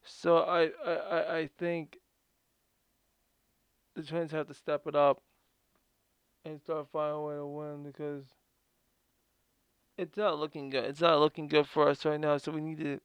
So 0.04 0.38
I, 0.40 0.72
I, 0.86 1.38
I 1.40 1.50
think 1.58 1.98
the 3.96 4.04
Twins 4.04 4.32
have 4.32 4.48
to 4.48 4.54
step 4.54 4.88
it 4.88 4.96
up 4.96 5.22
and 6.46 6.62
start 6.62 6.88
finding 6.92 7.16
a 7.18 7.22
way 7.22 7.36
to 7.36 7.46
win 7.46 7.84
because 7.84 8.24
it's 9.98 10.18
not 10.18 10.40
looking 10.40 10.70
good. 10.70 10.86
It's 10.86 11.02
not 11.02 11.20
looking 11.20 11.48
good 11.48 11.68
for 11.68 11.90
us 11.90 12.06
right 12.06 12.20
now. 12.20 12.38
So 12.38 12.52
we 12.52 12.62
need 12.62 12.80
to 12.80 13.00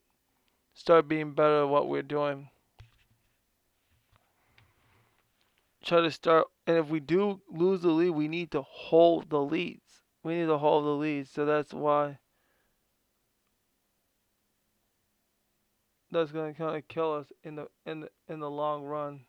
start 0.75 1.09
being 1.09 1.33
better 1.33 1.63
at 1.63 1.69
what 1.69 1.89
we're 1.89 2.03
doing. 2.03 2.51
Try 5.83 6.01
to 6.01 6.11
start. 6.11 6.47
And 6.67 6.77
if 6.79 6.89
we 6.89 7.01
do 7.01 7.41
lose 7.51 7.83
the 7.83 7.91
lead, 7.91 8.11
we 8.11 8.29
need 8.29 8.51
to 8.53 8.63
hold 8.63 9.31
the 9.31 9.41
leads. 9.41 10.03
We 10.23 10.35
need 10.35 10.47
to 10.47 10.59
hold 10.59 10.85
the 10.85 10.91
leads. 10.91 11.31
So 11.31 11.45
that's 11.45 11.75
why 11.75 12.19
that's 16.11 16.31
gonna 16.31 16.55
kind 16.55 16.77
of 16.77 16.87
kill 16.89 17.15
us 17.15 17.33
in 17.43 17.57
the 17.57 17.69
in 17.87 18.01
the 18.01 18.09
in 18.29 18.41
the 18.41 18.51
long 18.51 18.85
run. 18.85 19.21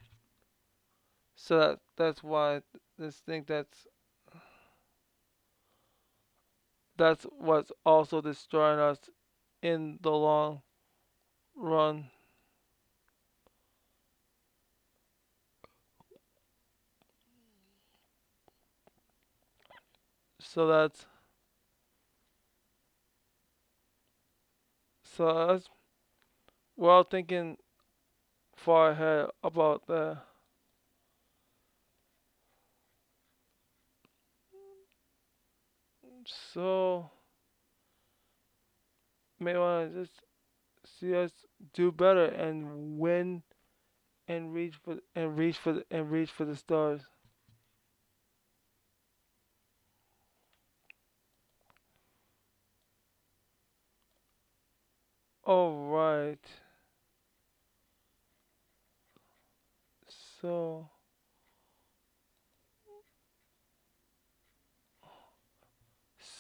So 1.35 1.57
that 1.57 1.79
that's 1.97 2.21
why 2.21 2.57
I 2.57 2.61
just 2.99 3.25
think 3.25 3.47
that's 3.47 3.87
that's 6.97 7.23
what's 7.23 7.71
also 7.85 8.21
destroying 8.21 8.79
us 8.79 8.99
in 9.61 9.97
the 10.01 10.11
long 10.11 10.61
run. 11.55 12.09
So 20.53 20.67
that's 20.67 21.07
so 25.03 25.47
that's 25.47 25.69
we're 26.77 26.91
all 26.91 27.03
thinking 27.03 27.57
far 28.55 28.91
ahead 28.91 29.29
about 29.43 29.87
the 29.87 30.17
So 36.25 37.11
may 39.39 39.57
want 39.57 39.93
to 39.93 40.01
just 40.01 40.21
see 40.85 41.15
us 41.15 41.31
do 41.73 41.91
better 41.91 42.25
and 42.25 42.99
win 42.99 43.43
and 44.27 44.53
reach 44.53 44.75
for 44.83 44.97
and 45.15 45.37
reach 45.37 45.57
for 45.57 45.83
and 45.91 46.11
reach 46.11 46.31
for 46.31 46.45
the 46.45 46.55
stars. 46.55 47.01
All 55.53 55.91
right. 55.91 56.43
So 60.41 60.89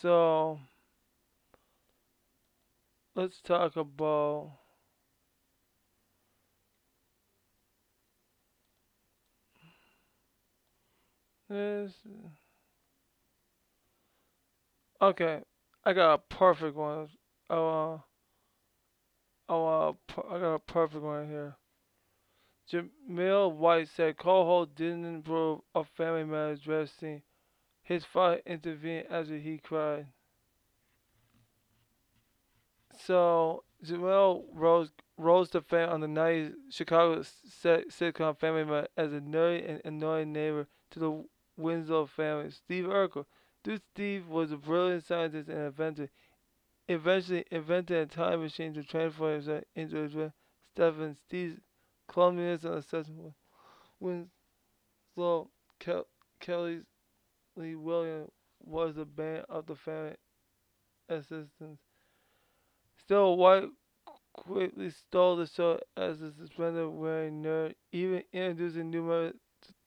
so 0.01 0.59
let's 3.15 3.41
talk 3.41 3.75
about 3.75 4.59
this. 11.49 11.93
Okay, 15.01 15.43
I 15.85 15.93
got 15.93 16.13
a 16.15 16.17
perfect 16.17 16.75
one. 16.75 17.09
Oh, 17.49 17.93
uh, 17.95 17.99
oh, 19.53 19.97
uh, 20.17 20.21
I 20.29 20.39
got 20.39 20.53
a 20.55 20.59
perfect 20.59 21.03
one 21.03 21.27
here. 21.29 21.55
Jaleel 22.69 23.53
White 23.55 23.87
said 23.87 24.17
Coho 24.17 24.65
didn't 24.65 25.05
improve 25.05 25.61
a 25.75 25.83
family 25.83 26.23
member's 26.23 26.59
dress 26.61 26.91
scene. 26.91 27.21
His 27.83 28.05
father 28.05 28.41
intervened 28.45 29.07
after 29.09 29.37
he 29.37 29.57
cried. 29.59 30.07
So 32.97 33.63
Jamil 33.83 34.45
rose 34.53 34.91
rose 35.17 35.49
to 35.51 35.61
fame 35.61 35.89
on 35.89 36.01
the 36.01 36.07
90s 36.07 36.55
Chicago 36.69 37.21
sit- 37.21 37.89
sitcom 37.89 38.37
Family 38.37 38.63
Man 38.65 38.87
as 38.95 39.13
a 39.13 39.19
nerdy 39.19 39.69
and 39.69 39.81
annoying 39.85 40.31
neighbor 40.31 40.67
to 40.91 40.99
the 40.99 41.25
Winslow 41.57 42.05
family. 42.05 42.51
Steve 42.51 42.85
Urkel. 42.85 43.25
Dude 43.63 43.81
Steve 43.93 44.27
was 44.27 44.51
a 44.51 44.57
brilliant 44.57 45.03
scientist 45.03 45.49
and 45.49 45.67
inventor. 45.67 46.09
Eventually 46.89 47.45
invented 47.49 47.97
a 47.97 48.05
time 48.05 48.41
machine 48.41 48.73
to 48.73 48.83
transform 48.83 49.33
himself 49.33 49.63
into 49.75 50.03
a 50.03 50.07
dress. 50.07 50.31
Stephen 50.73 51.15
Steve's 51.27 51.59
clumsiness 52.07 52.63
and 52.63 52.75
obsession 52.75 53.33
with 53.99 54.27
Winslow 55.15 55.49
Kel- 55.79 56.07
Kelly 56.39 56.81
Lee 57.55 57.75
Williams 57.75 58.31
was 58.59 58.95
the 58.95 59.05
bane 59.05 59.43
of 59.49 59.65
the 59.65 59.75
family 59.75 60.15
existence. 61.09 61.79
Still, 62.97 63.37
White 63.37 63.69
quickly 64.33 64.89
stole 64.89 65.37
the 65.37 65.47
show 65.47 65.79
as 65.95 66.21
a 66.21 66.31
suspended 66.33 66.89
wearing 66.89 67.43
nerd, 67.43 67.75
even 67.91 68.23
introducing 68.33 68.89
new 68.89 69.03
members 69.03 69.35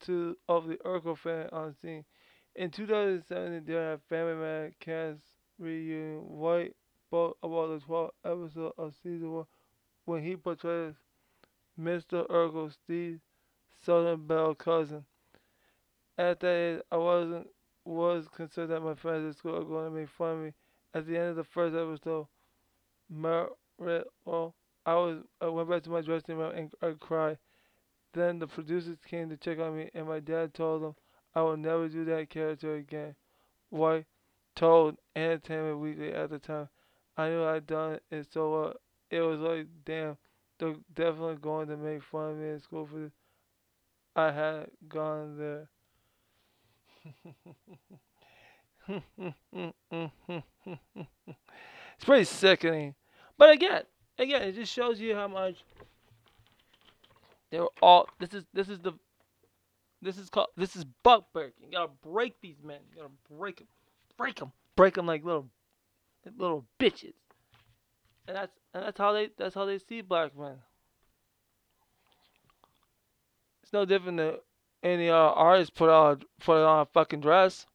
to 0.01 0.35
of 0.47 0.67
the 0.67 0.77
Urkel 0.77 1.53
on 1.53 1.75
scene. 1.75 2.05
In 2.55 2.71
2007, 2.71 3.63
during 3.65 3.93
a 3.93 3.97
Family 4.09 4.35
Man 4.35 4.73
cast 4.79 5.21
reunion, 5.59 6.21
White 6.21 6.75
spoke 7.07 7.37
about 7.41 7.69
the 7.69 7.85
12th 7.85 8.09
episode 8.25 8.73
of 8.77 8.93
season 9.01 9.31
one 9.31 9.45
when 10.03 10.23
he 10.23 10.35
portrayed 10.35 10.95
Mr. 11.79 12.27
Urkel, 12.27 12.71
Steve 12.71 13.19
Southern 13.81 14.25
Belle 14.27 14.55
cousin. 14.55 15.05
At 16.17 16.41
that 16.41 16.47
age, 16.47 16.81
I 16.91 16.97
wasn't 16.97 17.47
was 17.85 18.27
concerned 18.35 18.71
that 18.71 18.81
my 18.81 18.95
friends 18.95 19.29
at 19.29 19.37
school 19.37 19.55
are 19.55 19.63
going 19.63 19.85
to 19.85 19.99
make 19.99 20.09
fun 20.09 20.31
of 20.31 20.39
me. 20.39 20.53
At 20.93 21.07
the 21.07 21.17
end 21.17 21.29
of 21.29 21.35
the 21.37 21.43
first 21.45 21.75
episode, 21.75 22.27
Merritt, 23.09 23.53
well, 23.77 24.03
oh, 24.25 24.53
I 24.85 24.95
was 24.95 25.19
I 25.39 25.47
went 25.47 25.69
back 25.69 25.83
to 25.83 25.89
my 25.89 26.01
dressing 26.01 26.37
room 26.37 26.53
and 26.55 26.71
I 26.81 26.93
cried. 26.99 27.37
Then 28.13 28.39
the 28.39 28.47
producers 28.47 28.97
came 29.07 29.29
to 29.29 29.37
check 29.37 29.59
on 29.59 29.77
me, 29.77 29.89
and 29.93 30.07
my 30.07 30.19
dad 30.19 30.53
told 30.53 30.81
them 30.81 30.95
I 31.35 31.41
will 31.41 31.57
never 31.57 31.87
do 31.87 32.03
that 32.05 32.29
character 32.29 32.75
again. 32.75 33.15
White 33.69 34.05
told 34.55 34.97
Entertainment 35.15 35.79
Weekly 35.79 36.11
at 36.11 36.29
the 36.31 36.39
time. 36.39 36.67
I 37.17 37.29
knew 37.29 37.43
I'd 37.43 37.65
done 37.65 37.99
it 38.11 38.27
so 38.31 38.51
well. 38.51 38.73
It 39.09 39.21
was 39.21 39.39
like, 39.39 39.67
damn, 39.85 40.17
they're 40.59 40.75
definitely 40.93 41.37
going 41.37 41.67
to 41.69 41.77
make 41.77 42.03
fun 42.03 42.31
of 42.31 42.37
me 42.37 42.49
in 42.49 42.59
school 42.59 42.85
for 42.85 42.99
this. 42.99 43.11
I 44.15 44.31
had 44.31 44.67
gone 44.87 45.37
there. 45.37 45.69
it's 51.97 52.05
pretty 52.05 52.23
sickening. 52.25 52.95
But 53.37 53.51
again, 53.51 53.83
again, 54.17 54.43
it 54.43 54.55
just 54.55 54.71
shows 54.71 54.99
you 54.99 55.15
how 55.15 55.27
much 55.27 55.55
they 57.51 57.59
were 57.59 57.71
all. 57.81 58.09
This 58.19 58.33
is 58.33 58.45
this 58.53 58.69
is 58.69 58.79
the. 58.79 58.93
This 60.01 60.17
is 60.17 60.29
called. 60.29 60.49
This 60.55 60.75
is 60.75 60.85
buck 61.03 61.31
breaking. 61.33 61.65
You 61.65 61.71
gotta 61.71 61.91
break 62.03 62.39
these 62.41 62.57
men. 62.63 62.79
You 62.91 63.01
gotta 63.01 63.13
break 63.29 63.57
them, 63.57 63.67
break 64.17 64.35
them, 64.35 64.51
break 64.75 64.93
them 64.95 65.05
like 65.07 65.23
little, 65.23 65.47
little 66.37 66.65
bitches. 66.79 67.13
And 68.27 68.35
that's 68.35 68.51
and 68.73 68.83
that's 68.83 68.97
how 68.97 69.13
they 69.13 69.29
that's 69.37 69.55
how 69.55 69.65
they 69.65 69.79
see 69.79 70.01
black 70.01 70.37
men. 70.37 70.57
It's 73.63 73.73
no 73.73 73.85
different 73.85 74.17
than 74.17 74.35
any 74.83 75.09
uh, 75.09 75.15
artist 75.15 75.75
put 75.75 75.89
on 75.89 76.21
put 76.39 76.63
on 76.63 76.81
a 76.81 76.85
fucking 76.85 77.21
dress. 77.21 77.65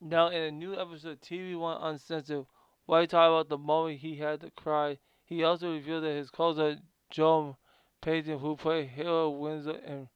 Now, 0.00 0.28
in 0.28 0.42
a 0.42 0.50
new 0.50 0.80
episode 0.80 1.10
of 1.10 1.20
TV 1.20 1.58
One 1.58 1.76
Uncensored, 1.82 2.46
White 2.86 3.10
talked 3.10 3.28
about 3.28 3.48
the 3.50 3.58
moment 3.58 4.00
he 4.00 4.16
had 4.16 4.40
to 4.40 4.50
cry. 4.50 4.98
He 5.26 5.44
also 5.44 5.72
revealed 5.72 6.04
that 6.04 6.16
his 6.16 6.30
co-star 6.30 6.76
Joe 7.10 7.58
Payton, 8.00 8.38
who 8.38 8.56
played 8.56 8.88
Hero 8.88 9.28
Windsor, 9.28 9.78
and 9.84 10.08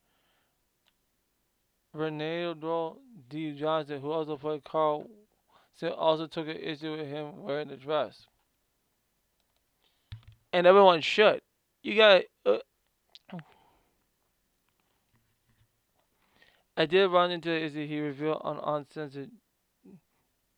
Reynaldo 1.94 2.96
D. 3.28 3.52
Johnson, 3.52 4.00
who 4.00 4.10
also 4.10 4.36
played 4.36 4.64
Carl, 4.64 5.08
also 5.96 6.26
took 6.26 6.48
an 6.48 6.56
issue 6.56 6.96
with 6.96 7.06
him 7.06 7.42
wearing 7.42 7.68
the 7.68 7.76
dress. 7.76 8.26
And 10.52 10.66
everyone 10.66 11.00
should. 11.00 11.40
You 11.82 11.96
got. 11.96 12.22
Uh, 12.46 12.58
I 16.76 16.86
did 16.86 17.06
run 17.10 17.30
into 17.30 17.50
issue 17.50 17.86
he 17.86 18.00
revealed 18.00 18.42
on 18.42 18.58
Uncensored 18.58 19.30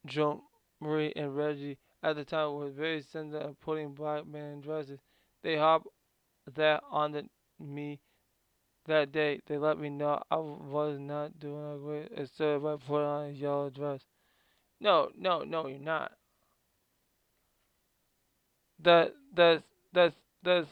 Jo 0.06 0.42
Marie 0.80 1.12
and 1.16 1.36
Reggie 1.36 1.78
at 2.02 2.16
the 2.16 2.24
time 2.24 2.54
were 2.54 2.70
very 2.70 3.02
sensitive 3.02 3.50
of 3.50 3.60
putting 3.60 3.92
black 3.92 4.26
men 4.26 4.52
in 4.52 4.60
dresses. 4.60 5.00
They 5.42 5.56
hopped 5.56 5.88
that 6.54 6.82
on 6.90 7.12
the, 7.12 7.24
me 7.58 8.00
that 8.86 9.12
day. 9.12 9.40
They 9.46 9.58
let 9.58 9.78
me 9.78 9.90
know 9.90 10.22
I 10.30 10.36
was 10.36 10.98
not 10.98 11.38
doing 11.40 11.74
a 11.74 11.78
great 11.78 12.08
instead 12.16 12.62
by 12.62 12.76
putting 12.76 13.06
on 13.06 13.26
a 13.26 13.32
yellow 13.32 13.70
dress. 13.70 14.02
No, 14.80 15.10
no, 15.18 15.42
no, 15.44 15.68
you're 15.68 15.78
not. 15.80 16.12
That 18.82 19.14
that's 19.34 19.62
that's 19.92 20.16
that's 20.42 20.68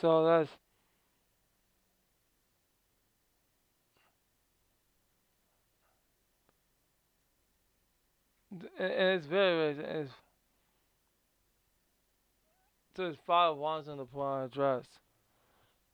so 0.00 0.24
that's 0.26 0.50
it's 8.78 9.26
very, 9.26 9.74
very, 9.74 10.00
it's, 10.00 10.10
so 12.96 13.06
his 13.06 13.16
father 13.26 13.56
wants 13.56 13.88
him 13.88 13.98
to 13.98 14.04
put 14.04 14.44
a 14.44 14.48
dress. 14.48 14.84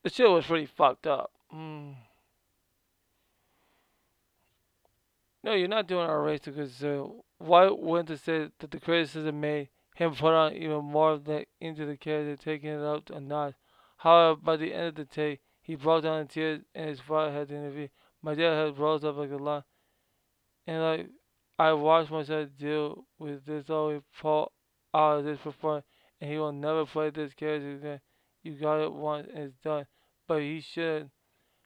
The 0.03 0.09
shit 0.09 0.29
was 0.29 0.45
pretty 0.45 0.67
fucked 0.67 1.07
up. 1.07 1.31
Mm. 1.53 1.95
No, 5.43 5.53
you're 5.53 5.67
not 5.67 5.87
doing 5.87 6.07
it 6.07 6.13
race 6.13 6.41
because 6.45 6.83
uh, 6.83 7.05
why 7.39 7.67
wouldn't 7.69 8.11
it 8.11 8.19
say 8.19 8.49
that 8.59 8.71
the 8.71 8.79
criticism 8.79 9.41
made 9.41 9.69
him 9.95 10.13
put 10.13 10.33
on 10.33 10.53
even 10.53 10.85
more 10.85 11.13
of 11.13 11.25
that 11.25 11.47
into 11.59 11.85
the 11.85 11.97
character, 11.97 12.35
taking 12.35 12.69
it 12.69 12.81
up 12.81 13.09
a 13.09 13.19
notch? 13.19 13.55
However, 13.97 14.39
by 14.41 14.57
the 14.57 14.73
end 14.73 14.87
of 14.87 14.95
the 14.95 15.05
tape, 15.05 15.41
he 15.61 15.75
broke 15.75 16.03
down 16.03 16.21
in 16.21 16.27
tears 16.27 16.61
and 16.75 16.89
his 16.89 16.99
father 16.99 17.31
had 17.31 17.47
to 17.49 17.55
intervene. 17.55 17.89
My 18.21 18.35
dad 18.35 18.65
had 18.65 18.77
rose 18.77 19.03
up 19.03 19.17
like 19.17 19.31
a 19.31 19.37
lion, 19.37 19.63
and 20.67 20.81
like 20.81 21.09
I 21.61 21.73
watched 21.73 22.09
myself 22.09 22.49
deal 22.57 23.05
with 23.19 23.45
this 23.45 23.67
he 23.67 23.99
pulled 24.19 24.51
out 24.95 25.19
of 25.19 25.25
this 25.25 25.37
performance, 25.37 25.85
and 26.19 26.31
he 26.31 26.39
will 26.39 26.51
never 26.51 26.87
play 26.87 27.11
this 27.11 27.35
character 27.35 27.73
again. 27.73 28.01
You 28.41 28.53
got 28.53 28.83
it 28.83 28.91
once 28.91 29.27
and 29.31 29.43
it's 29.43 29.57
done. 29.63 29.85
But 30.27 30.41
he 30.41 30.61
should 30.61 31.11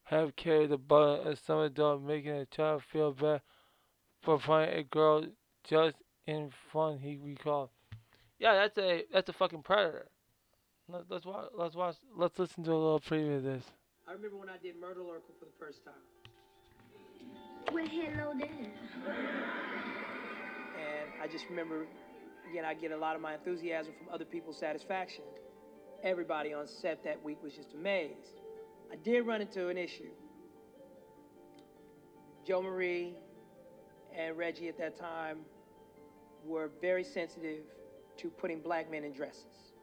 have 0.03 0.36
carried 0.36 0.71
the 0.71 0.77
burden 0.77 1.25
of 1.25 1.39
some 1.39 1.60
adult 1.60 2.01
making 2.01 2.31
a 2.31 2.45
child 2.45 2.84
feel 2.91 3.13
bad 3.13 3.39
for 4.21 4.38
playing 4.38 4.77
a 4.77 4.84
girl 4.84 5.27
just 5.63 5.95
in 6.27 6.51
fun. 6.73 6.99
He 6.99 7.17
recalled. 7.23 7.69
Yeah, 8.38 8.53
that's 8.55 8.77
a 8.77 9.05
that's 9.13 9.29
a 9.29 9.34
fucking 9.34 9.63
predator. 9.63 10.10
Let, 10.89 11.03
let's 11.10 11.25
watch. 11.25 11.47
Let's 11.58 11.75
watch. 11.75 11.95
Let's 12.13 12.38
listen 12.38 12.65
to 12.65 12.71
a 12.71 12.73
little 12.73 12.99
preview 12.99 13.38
of 13.38 13.43
this. 13.43 13.63
I 14.05 14.12
remember 14.12 14.36
when 14.36 14.49
I 14.49 14.58
did 14.62 14.75
Myrtle 14.77 15.05
Urkel 15.05 15.39
for 15.39 15.45
the 15.45 15.58
first 15.58 15.86
time. 15.86 15.93
Well, 17.73 17.86
hello 17.88 18.34
there. 18.38 18.47
And 20.78 21.10
I 21.21 21.28
just 21.28 21.45
remember, 21.49 21.88
again, 22.49 22.63
I 22.63 22.73
get 22.73 22.91
a 22.91 22.97
lot 22.97 23.15
of 23.15 23.21
my 23.21 23.34
enthusiasm 23.34 23.93
from 23.97 24.13
other 24.13 24.25
people's 24.25 24.60
satisfaction. 24.60 25.23
Everybody 26.04 26.54
on 26.54 26.67
set 26.67 27.04
that 27.04 27.23
week 27.23 27.41
was 27.43 27.54
just 27.54 27.73
amazed. 27.73 28.39
I 28.91 28.95
did 28.97 29.25
run 29.25 29.41
into 29.41 29.69
an 29.69 29.78
issue. 29.78 30.12
Jo 32.45 32.62
Marie 32.62 33.15
and 34.15 34.38
Reggie 34.38 34.69
at 34.69 34.78
that 34.78 34.97
time 34.99 35.39
were 36.45 36.69
very 36.82 37.04
sensitive 37.04 37.63
to 38.17 38.30
putting 38.30 38.62
black 38.62 38.91
men 38.91 39.04
in 39.04 39.12
dresses. 39.12 39.73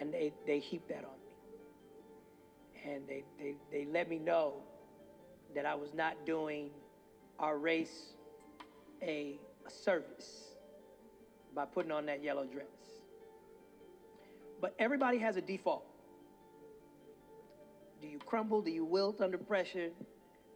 And 0.00 0.12
they, 0.12 0.32
they 0.46 0.58
heaped 0.58 0.88
that 0.90 1.04
on 1.04 1.18
me. 1.24 2.92
And 2.92 3.08
they, 3.08 3.24
they, 3.38 3.54
they 3.72 3.86
let 3.90 4.08
me 4.08 4.18
know 4.18 4.62
that 5.54 5.66
I 5.66 5.74
was 5.74 5.94
not 5.94 6.26
doing 6.26 6.70
our 7.38 7.58
race 7.58 8.12
a, 9.02 9.38
a 9.66 9.70
service 9.70 10.48
by 11.54 11.64
putting 11.64 11.92
on 11.92 12.06
that 12.06 12.22
yellow 12.22 12.44
dress. 12.44 12.66
But 14.60 14.74
everybody 14.78 15.18
has 15.18 15.36
a 15.36 15.40
default. 15.40 15.84
Do 18.00 18.08
you 18.08 18.18
crumble? 18.18 18.62
Do 18.62 18.70
you 18.70 18.84
wilt 18.84 19.20
under 19.20 19.38
pressure? 19.38 19.90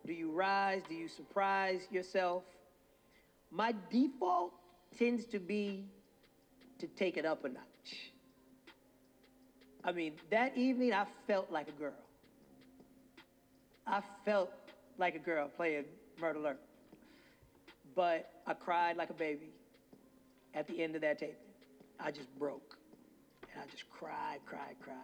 Do 0.07 0.12
you 0.12 0.31
rise? 0.31 0.83
Do 0.88 0.94
you 0.94 1.09
surprise 1.09 1.83
yourself? 1.90 2.42
My 3.50 3.74
default 3.90 4.52
tends 4.98 5.26
to 5.26 5.38
be 5.38 5.85
to 6.78 6.87
take 6.87 7.16
it 7.16 7.24
up 7.24 7.44
a 7.44 7.48
notch. 7.48 8.12
I 9.85 9.92
mean, 9.92 10.14
that 10.31 10.57
evening 10.57 10.92
I 10.92 11.07
felt 11.26 11.50
like 11.50 11.68
a 11.68 11.72
girl. 11.72 11.92
I 13.87 14.00
felt 14.24 14.50
like 15.03 15.17
a 15.17 15.19
girl 15.19 15.49
playing 15.49 15.85
Myrtle 16.21 16.43
Urkel. 16.43 16.59
But 17.97 18.31
I 18.47 18.55
cried 18.55 18.97
like 18.97 19.11
a 19.11 19.15
baby 19.15 19.51
at 20.55 20.69
the 20.69 20.81
end 20.81 20.95
of 20.95 21.03
that 21.03 21.19
taping. 21.19 21.35
I 21.99 22.12
just 22.12 22.33
broke. 22.38 22.79
And 23.53 23.61
I 23.61 23.67
just 23.69 23.91
cried, 23.91 24.38
cried, 24.47 24.77
cried. 24.81 24.97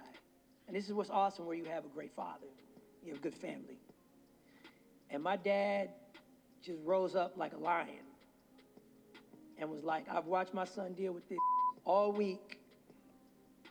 And 0.69 0.77
this 0.77 0.87
is 0.87 0.93
what's 0.93 1.11
awesome 1.11 1.47
where 1.47 1.57
you 1.57 1.65
have 1.65 1.85
a 1.85 1.89
great 1.89 2.13
father, 2.15 2.47
you 3.05 3.11
have 3.11 3.19
a 3.19 3.23
good 3.23 3.35
family. 3.35 3.81
And 5.11 5.21
my 5.21 5.35
dad 5.37 5.91
just 6.63 6.79
rose 6.85 7.17
up 7.17 7.37
like 7.37 7.53
a 7.55 7.59
lion 7.59 8.07
and 9.59 9.69
was 9.69 9.83
like, 9.83 10.05
I've 10.09 10.27
watched 10.27 10.55
my 10.55 10.65
son 10.65 10.93
deal 10.93 11.13
with 11.13 11.29
this 11.29 11.39
all 11.85 12.13
week 12.13 12.61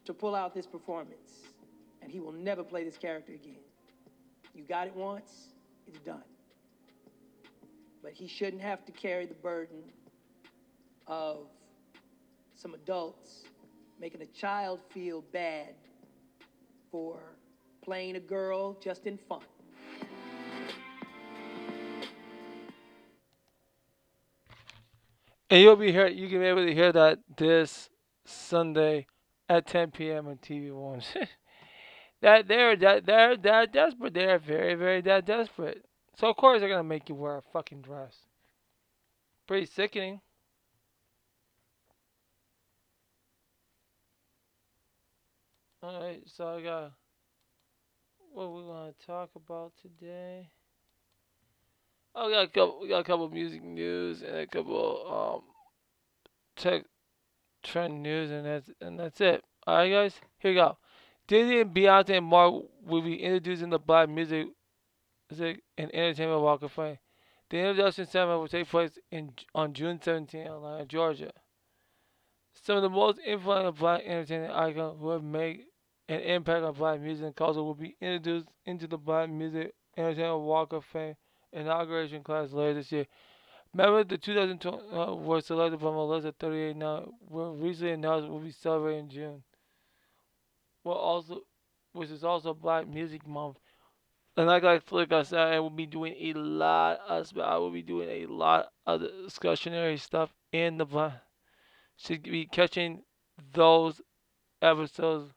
to 0.04 0.14
pull 0.14 0.36
out 0.36 0.54
this 0.54 0.68
performance, 0.68 1.54
and 2.02 2.12
he 2.12 2.20
will 2.20 2.34
never 2.34 2.64
play 2.64 2.84
this 2.84 2.98
character 2.98 3.32
again. 3.32 3.64
You 4.54 4.64
got 4.64 4.88
it 4.88 4.96
once, 4.96 5.54
it's 5.88 6.00
done. 6.00 6.24
But 8.04 8.14
he 8.14 8.28
shouldn't 8.28 8.62
have 8.62 8.86
to 8.86 8.92
carry 8.92 9.26
the 9.26 9.34
burden 9.36 9.84
of 11.08 11.48
some 12.56 12.74
adults 12.74 13.44
making 14.00 14.22
a 14.22 14.26
child 14.28 14.80
feel 14.90 15.22
bad 15.32 15.74
for 16.92 17.20
playing 17.82 18.16
a 18.16 18.20
girl 18.20 18.78
just 18.82 19.06
in 19.06 19.18
fun. 19.18 19.42
And 25.50 25.62
you'll 25.62 25.78
be 25.78 25.92
here. 25.94 26.08
You 26.08 26.28
can 26.28 26.40
be 26.40 26.46
able 26.46 26.66
to 26.66 26.74
hear 26.74 26.92
that 26.92 27.20
this 27.38 27.90
Sunday 28.26 29.08
at 29.48 29.66
10 29.66 29.92
p.m. 29.92 30.28
on 30.28 30.38
TV 30.38 30.74
One. 30.74 31.02
that 32.22 32.48
they're 32.48 32.76
that 32.76 33.06
they're 33.06 33.38
that 33.38 33.74
desperate. 33.74 34.14
They're 34.14 34.40
very 34.40 34.76
very 34.76 35.02
that 35.02 35.26
desperate. 35.26 35.86
So 36.16 36.28
of 36.28 36.38
course 36.38 36.60
they're 36.60 36.70
gonna 36.70 36.84
make 36.84 37.10
you 37.10 37.16
wear 37.16 37.38
a 37.38 37.42
fucking 37.54 37.82
dress. 37.82 38.16
Pretty 39.48 39.66
sickening. 39.66 40.22
All 45.84 46.02
right, 46.02 46.22
so 46.26 46.58
I 46.58 46.62
got 46.62 46.92
what 48.34 48.52
we 48.52 48.64
want 48.64 49.00
to 49.00 49.06
talk 49.06 49.30
about 49.36 49.72
today. 49.82 50.50
Oh, 52.14 52.28
we 52.28 52.34
got 52.34 52.46
a 52.46 52.48
couple. 52.48 52.80
We 52.82 52.90
got 52.90 53.00
a 53.00 53.04
couple 53.04 53.30
music 53.30 53.64
news 53.64 54.24
and 54.24 54.36
a 54.36 54.48
couple 54.48 55.44
um 55.46 55.54
tech 56.56 56.84
trend 57.64 58.02
news, 58.02 58.32
and 58.32 58.46
that's 58.46 58.70
and 58.82 59.00
that's 59.00 59.22
it. 59.22 59.44
All 59.68 59.78
right, 59.78 59.92
guys. 59.92 60.20
Here 60.40 60.52
we 60.52 60.56
go. 60.56 60.78
Disney 61.28 61.60
and 61.60 61.74
Beyonce 61.74 62.18
and 62.18 62.26
Mark 62.26 62.64
will 62.86 63.02
be 63.02 63.22
introducing 63.22 63.70
the 63.70 63.80
Black 63.80 64.08
Music, 64.08 64.48
music 65.30 65.62
and 65.78 65.94
Entertainment 65.94 66.42
Walk 66.42 66.64
of 66.64 66.72
Fame. 66.72 66.98
The 67.50 67.58
introduction 67.58 68.06
ceremony 68.08 68.40
will 68.40 68.48
take 68.48 68.70
place 68.70 68.98
in 69.12 69.34
on 69.54 69.74
June 69.74 70.00
17 70.02 70.42
in 70.42 70.48
Atlanta, 70.48 70.86
Georgia. 70.86 71.32
Some 72.54 72.78
of 72.78 72.84
the 72.84 72.90
most 72.90 73.20
influential 73.20 73.74
Black 73.74 74.04
entertainment 74.06 74.54
icons 74.54 75.00
who 75.00 75.10
have 75.10 75.24
made 75.24 75.66
an 76.08 76.22
impact 76.22 76.64
on 76.64 76.74
Black 76.74 77.02
music 77.02 77.26
and 77.26 77.36
culture 77.36 77.62
will 77.62 77.76
be 77.76 77.96
introduced 78.02 78.48
into 78.66 78.88
the 78.88 78.98
Black 78.98 79.30
Music 79.30 79.74
Entertainment 79.98 80.42
Walk 80.42 80.74
of 80.74 80.86
Fame 80.86 81.16
inauguration 81.52 82.24
class 82.24 82.52
later 82.52 82.76
this 82.76 82.92
year. 82.92 83.06
Members 83.74 84.04
of 84.04 84.08
the 84.10 84.18
2020 84.18 84.78
uh, 84.94 85.14
were 85.14 85.42
selected 85.42 85.80
from 85.80 85.96
a 85.96 86.06
list 86.06 86.26
of 86.26 86.36
38 86.38 86.76
now 86.76 87.06
were 87.28 87.52
recently 87.52 87.92
announced 87.92 88.30
will 88.30 88.40
be 88.40 88.52
celebrated 88.52 89.00
in 89.00 89.10
June. 89.10 89.44
Well, 90.88 90.96
also, 90.96 91.42
which 91.92 92.12
is 92.12 92.24
also 92.24 92.54
Black 92.54 92.88
Music 92.88 93.28
Month. 93.28 93.58
And 94.38 94.48
like, 94.48 94.64
like, 94.64 94.90
like 94.90 95.12
I 95.12 95.24
said, 95.24 95.40
I 95.40 95.60
will 95.60 95.70
be 95.70 95.86
doing 95.86 96.16
a 96.18 96.32
lot 96.32 97.02
of, 97.10 97.38
I 97.38 97.58
will 97.58 97.72
be 97.72 97.82
doing 97.82 98.10
a 98.10 98.26
lot 98.28 98.68
of 98.86 99.02
discussionary 99.02 100.00
stuff 100.00 100.34
in 100.54 100.78
the 100.78 100.86
Black. 100.86 101.22
Should 101.98 102.24
be 102.24 102.46
catching 102.46 103.04
those 103.52 104.00
episodes, 104.62 105.34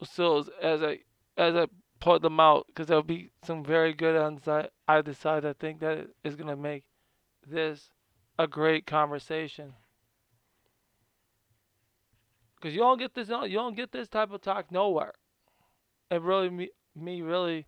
episodes 0.00 0.50
as 0.60 0.82
I 0.82 0.98
as 1.36 1.54
I 1.54 1.66
put 2.00 2.22
them 2.22 2.40
out 2.40 2.66
because 2.66 2.88
there'll 2.88 3.04
be 3.04 3.30
some 3.44 3.62
very 3.62 3.92
good 3.92 4.20
ones 4.20 4.42
that 4.46 4.72
I 4.88 5.02
decide 5.02 5.44
I 5.44 5.52
think 5.52 5.78
that 5.80 6.08
is 6.24 6.34
gonna 6.34 6.56
make 6.56 6.82
this 7.46 7.90
a 8.40 8.48
great 8.48 8.86
conversation. 8.86 9.74
Cause 12.62 12.72
you 12.74 12.78
don't 12.78 12.98
get 12.98 13.12
this, 13.12 13.28
you 13.28 13.56
don't 13.56 13.74
get 13.74 13.90
this 13.90 14.08
type 14.08 14.30
of 14.30 14.40
talk 14.40 14.70
nowhere. 14.70 15.14
And 16.10 16.24
really, 16.24 16.48
me, 16.48 16.70
me 16.94 17.20
really 17.20 17.66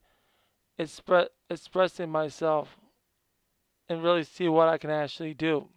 expre- 0.79 1.31
expressing 1.51 2.11
myself 2.11 2.77
and 3.89 4.05
really 4.05 4.23
see 4.23 4.49
what 4.49 4.69
I 4.69 4.79
can 4.79 4.91
actually 4.91 5.35
do. 5.35 5.69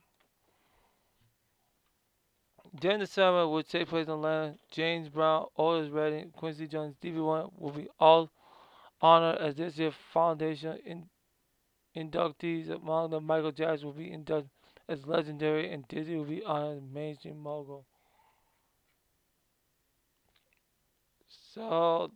During 2.80 3.00
the 3.00 3.08
summer, 3.08 3.48
which 3.48 3.70
take 3.70 3.88
place 3.88 4.06
in 4.06 4.14
Atlanta, 4.14 4.56
James 4.70 5.10
Brown, 5.10 5.48
Otis 5.58 5.90
Redding, 5.90 6.30
Quincy 6.36 6.68
Jones, 6.68 6.96
Stevie 6.98 7.20
Wonder 7.20 7.48
will 7.58 7.72
be 7.72 7.88
all 8.00 8.30
honored 9.02 9.40
as 9.40 9.56
this 9.56 9.80
year's 9.80 9.96
foundation 10.14 10.78
in, 10.86 11.10
inductees. 11.96 12.70
Among 12.70 13.10
them, 13.10 13.26
Michael 13.26 13.52
Jackson 13.52 13.88
will 13.88 13.94
be 13.94 14.12
inducted 14.12 14.52
as 14.88 15.08
legendary, 15.08 15.72
and 15.74 15.88
Disney 15.88 16.18
will 16.18 16.26
be 16.26 16.44
honored 16.44 16.78
as 16.78 16.84
mainstream 16.84 17.40
mogul. 17.40 17.88
So 21.58 22.12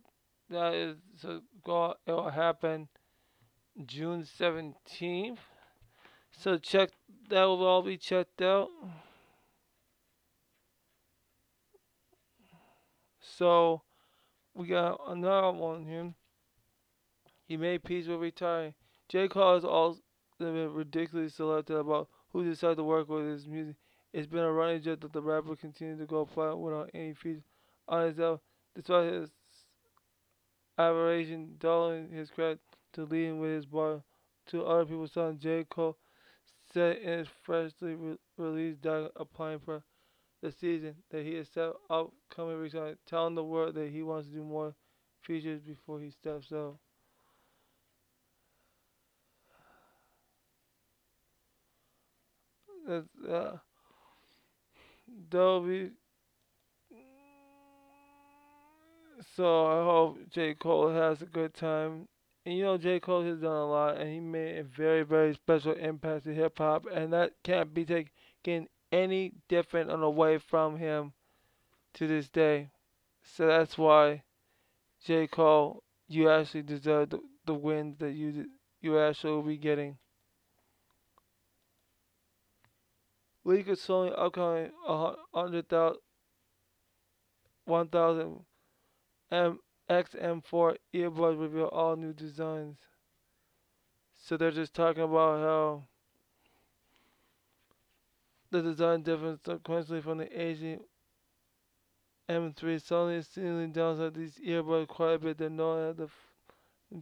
that 0.50 0.72
is 0.72 0.96
so 1.20 1.40
go. 1.64 1.96
It 2.06 2.12
will 2.12 2.30
happen 2.30 2.88
June 3.86 4.24
seventeenth. 4.24 5.40
So 6.30 6.58
check 6.58 6.90
that 7.28 7.42
will 7.42 7.66
all 7.66 7.82
be 7.82 7.96
checked 7.96 8.40
out. 8.40 8.68
So 13.20 13.82
we 14.54 14.68
got 14.68 15.00
another 15.08 15.50
one 15.50 15.86
here. 15.86 16.14
He 17.44 17.56
made 17.56 17.82
peace 17.82 18.06
with 18.06 18.20
retiring. 18.20 18.74
J. 19.08 19.26
Cole 19.26 19.54
has 19.54 19.64
also 19.64 20.00
ridiculously 20.38 21.30
selective 21.30 21.80
about 21.80 22.08
who 22.32 22.44
decided 22.44 22.76
to 22.76 22.84
work 22.84 23.08
with 23.08 23.26
his 23.26 23.48
music. 23.48 23.74
It's 24.12 24.28
been 24.28 24.44
a 24.44 24.52
running 24.52 24.82
joke 24.82 25.00
that 25.00 25.12
the 25.12 25.20
rapper 25.20 25.56
continued 25.56 25.98
to 25.98 26.06
go 26.06 26.26
flat 26.26 26.56
without 26.56 26.90
any 26.94 27.14
features 27.14 27.42
on 27.88 28.06
his 28.06 28.20
album, 28.20 28.40
despite 28.74 29.12
his 29.12 29.30
aberration 30.78 31.56
dulling 31.58 32.10
his 32.10 32.30
credit 32.30 32.60
to 32.92 33.04
leading 33.06 33.40
with 33.40 33.50
his 33.50 33.64
bar. 33.66 34.02
Two 34.46 34.64
other 34.66 34.84
people 34.84 35.06
saw 35.08 35.32
J. 35.32 35.64
Cole 35.64 35.96
said 36.72 36.98
in 36.98 37.20
his 37.20 37.28
freshly 37.42 37.94
re- 37.94 38.18
released 38.38 38.82
doc 38.82 39.12
applying 39.16 39.60
for 39.60 39.82
the 40.42 40.52
season 40.52 40.96
that 41.10 41.24
he 41.24 41.36
is 41.36 41.48
set 41.48 41.72
upcoming 41.90 42.58
retirement, 42.58 43.00
telling 43.06 43.34
the 43.36 43.44
world 43.44 43.74
that 43.76 43.90
he 43.90 44.02
wants 44.02 44.28
to 44.28 44.34
do 44.34 44.44
more 44.44 44.74
features 45.22 45.62
before 45.62 46.00
he 46.00 46.10
steps 46.10 46.52
out. 46.52 46.78
That's 52.86 53.08
uh, 53.28 53.58
Dolby. 55.30 55.92
So 59.36 59.66
I 59.66 59.84
hope 59.84 60.30
J. 60.30 60.54
Cole 60.54 60.92
has 60.92 61.22
a 61.22 61.26
good 61.26 61.54
time. 61.54 62.08
And 62.44 62.56
you 62.56 62.64
know 62.64 62.76
J. 62.76 63.00
Cole 63.00 63.24
has 63.24 63.38
done 63.38 63.52
a 63.52 63.66
lot 63.66 63.96
and 63.98 64.12
he 64.12 64.20
made 64.20 64.58
a 64.58 64.64
very, 64.64 65.02
very 65.02 65.34
special 65.34 65.72
impact 65.72 66.24
to 66.24 66.34
hip 66.34 66.58
hop 66.58 66.86
and 66.92 67.12
that 67.12 67.32
can't 67.44 67.72
be 67.72 67.84
taken 67.84 68.68
any 68.90 69.32
different 69.48 69.90
and 69.90 70.02
away 70.02 70.38
from 70.38 70.76
him 70.76 71.12
to 71.94 72.06
this 72.06 72.28
day. 72.28 72.70
So 73.22 73.46
that's 73.46 73.78
why 73.78 74.22
J. 75.04 75.26
Cole, 75.28 75.82
you 76.08 76.28
actually 76.28 76.62
deserve 76.62 77.10
the, 77.10 77.20
the 77.46 77.54
wins 77.54 77.98
that 77.98 78.12
you 78.12 78.46
you 78.80 78.98
actually 78.98 79.32
will 79.32 79.42
be 79.42 79.56
getting. 79.56 79.96
League 83.44 83.68
is 83.68 83.80
selling 83.80 84.12
upcoming 84.14 84.70
100,000 84.86 85.96
1,000 87.64 88.44
XM4 89.32 90.76
earbuds 90.94 91.40
reveal 91.40 91.66
all 91.66 91.96
new 91.96 92.12
designs. 92.12 92.76
So 94.14 94.36
they're 94.36 94.50
just 94.50 94.74
talking 94.74 95.02
about 95.02 95.40
how 95.40 95.84
the 98.50 98.62
design 98.62 99.02
differs 99.02 99.38
sequentially 99.38 100.02
from 100.02 100.18
the 100.18 100.40
Asian 100.40 100.80
M3. 102.28 102.54
Sony 102.54 103.18
is 103.18 103.28
seemingly 103.28 103.68
downside 103.68 104.14
these 104.14 104.38
earbuds 104.46 104.88
quite 104.88 105.14
a 105.14 105.18
bit. 105.18 105.38
They're 105.38 105.50
known 105.50 105.90
as 105.90 105.96
the 105.96 106.08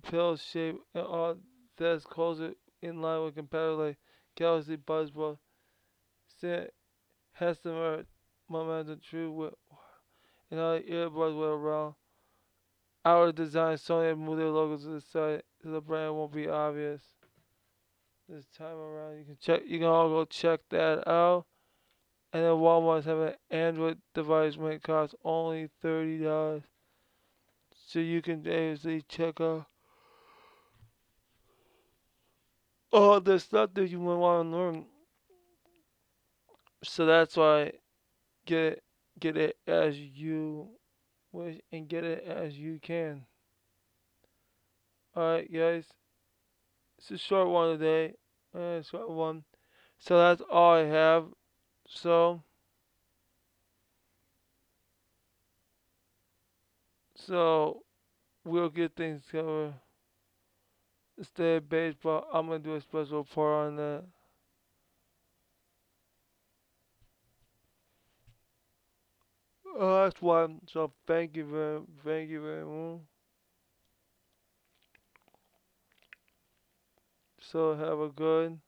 pill 0.03 0.37
shape 0.37 0.77
and 0.95 1.05
all 1.05 1.37
that's 1.77 2.05
closer 2.05 2.53
in 2.81 3.03
line 3.03 3.25
with 3.25 3.35
competitors 3.35 3.79
like 3.79 3.97
Galaxy 4.37 4.77
Buds. 4.77 5.11
Said 6.41 6.71
Hessemer 7.39 8.07
momentum 8.49 9.01
true 9.07 9.31
with 9.33 9.55
and 10.51 10.59
all 10.59 10.75
the 10.75 10.83
earbuds 10.83 11.37
were 11.37 11.59
around. 11.59 11.95
Our 13.05 13.33
design 13.33 13.77
Sony 13.77 14.17
moved 14.17 14.41
their 14.41 14.49
logo 14.49 14.77
to 14.77 14.89
the 14.89 15.01
side 15.01 15.43
so 15.63 15.71
the 15.71 15.81
brand 15.81 16.15
won't 16.15 16.33
be 16.33 16.49
obvious. 16.49 17.03
This 18.29 18.45
time 18.57 18.77
around 18.77 19.19
you 19.19 19.25
can 19.25 19.37
check 19.41 19.63
you 19.67 19.79
can 19.79 19.89
all 19.89 20.09
go 20.09 20.25
check 20.25 20.61
that 20.71 21.09
out. 21.09 21.47
And 22.33 22.45
then 22.45 22.53
Walmart's 22.53 23.07
have 23.07 23.19
an 23.19 23.35
Android 23.51 23.99
device 24.15 24.55
it 24.57 24.83
costs 24.83 25.17
only 25.25 25.69
thirty 25.83 26.19
dollars. 26.19 26.63
So 27.87 27.99
you 27.99 28.23
can 28.23 28.41
basically 28.41 29.03
check 29.09 29.41
out 29.41 29.67
all 32.93 33.21
the 33.21 33.39
stuff 33.41 33.71
that 33.75 33.89
you 33.89 33.99
might 33.99 34.15
want 34.15 34.51
to 34.51 34.57
learn. 34.57 34.85
So 36.85 37.07
that's 37.07 37.37
why 37.37 37.73
get 38.47 38.59
it 38.59 38.83
get 39.19 39.37
it 39.37 39.57
as 39.67 39.99
you 39.99 40.69
and 41.33 41.89
get 41.89 42.05
it 42.05 42.25
as 42.25 42.59
you 42.59 42.79
can. 42.83 43.23
Alright 45.17 45.53
guys. 45.53 45.85
It's 46.99 47.11
a 47.11 47.19
short 47.19 47.49
one 47.49 47.79
today. 47.79 48.15
Uh, 48.55 48.83
short 48.83 49.11
one. 49.11 49.45
So 49.99 50.19
that's 50.19 50.43
all 50.51 50.75
I 50.75 50.85
have. 50.85 51.25
So 51.89 52.43
so 57.15 57.83
we'll 58.45 58.69
get 58.69 58.95
things 58.97 59.23
covered. 59.31 59.75
Stay 61.23 61.59
baseball. 61.59 62.27
I'm 62.33 62.47
gonna 62.47 62.61
do 62.61 62.75
a 62.75 62.81
special 62.81 63.19
report 63.19 63.67
on 63.67 63.77
that. 63.77 64.05
That's 70.05 70.23
one. 70.23 70.61
So 70.67 70.93
thank 71.07 71.37
you 71.37 71.45
very, 71.45 71.81
thank 72.05 72.31
you 72.31 72.41
very 72.43 72.65
much. 72.65 73.01
So 77.41 77.75
have 77.75 77.99
a 77.99 78.09
good 78.09 78.61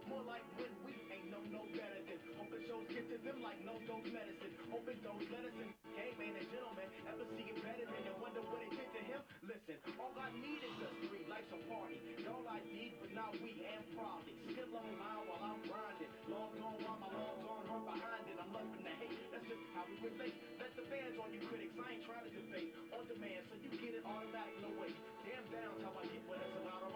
more 0.08 0.26
like 0.28 0.44
when 0.60 0.72
we 0.84 0.94
ain't 1.12 1.30
no 1.32 1.40
no 1.48 1.64
better 1.72 2.02
than 2.04 2.20
open 2.36 2.60
shows 2.68 2.88
get 2.92 3.06
to 3.08 3.18
them 3.24 3.40
like 3.40 3.60
no 3.64 3.76
dose 3.88 4.10
medicine. 4.12 4.52
Open 4.74 4.98
those 5.00 5.26
medicine, 5.32 5.70
game 5.96 6.18
ain't 6.20 6.38
a 6.40 6.46
gentleman. 6.52 6.88
Ever 7.08 7.26
see 7.38 7.48
it 7.48 7.58
better 7.64 7.86
than 7.88 8.04
and 8.04 8.18
wonder 8.20 8.44
what 8.52 8.60
it 8.68 8.72
did 8.74 8.90
to 8.90 9.02
him? 9.06 9.22
Listen, 9.48 9.78
all 9.96 10.12
I 10.20 10.30
need 10.40 10.60
is 10.60 10.76
us 10.84 10.96
three, 11.08 11.24
life's 11.32 11.52
a 11.56 11.60
party. 11.72 11.98
All 12.28 12.44
I 12.50 12.60
need, 12.68 13.00
but 13.00 13.12
not 13.16 13.32
we 13.40 13.54
and 13.64 13.86
probably. 13.96 14.34
Still 14.52 14.72
online 14.76 15.24
while 15.30 15.44
I'm 15.44 15.62
grinding. 15.68 16.12
Long 16.28 16.52
gone 16.60 16.80
while 16.84 17.00
my 17.00 17.10
long 17.14 17.38
gone 17.44 17.64
hurt 17.70 17.86
behind 17.96 18.24
it. 18.28 18.38
I'm 18.44 18.52
loving 18.52 18.84
the 18.84 18.94
hate. 19.00 19.20
That's 19.32 19.46
just 19.48 19.64
how 19.72 19.84
we 19.88 19.96
relate. 20.04 20.36
Let 20.60 20.72
the 20.76 20.84
fans 20.92 21.16
on 21.16 21.30
you 21.32 21.42
critics. 21.48 21.76
I 21.80 21.88
ain't 21.96 22.04
trying 22.04 22.26
to 22.28 22.32
debate. 22.34 22.76
On 22.92 23.04
demand, 23.08 23.42
so 23.48 23.54
you 23.62 23.70
get 23.80 23.94
it 24.00 24.04
automatic, 24.04 24.56
no 24.60 24.72
way. 24.80 24.92
Damn 25.24 25.46
down's 25.54 25.80
how 25.80 25.96
I 25.96 26.04
get, 26.12 26.24
but 26.28 26.44
it's 26.44 26.56
a 26.60 26.64
lot 26.68 26.82
of 26.84 26.94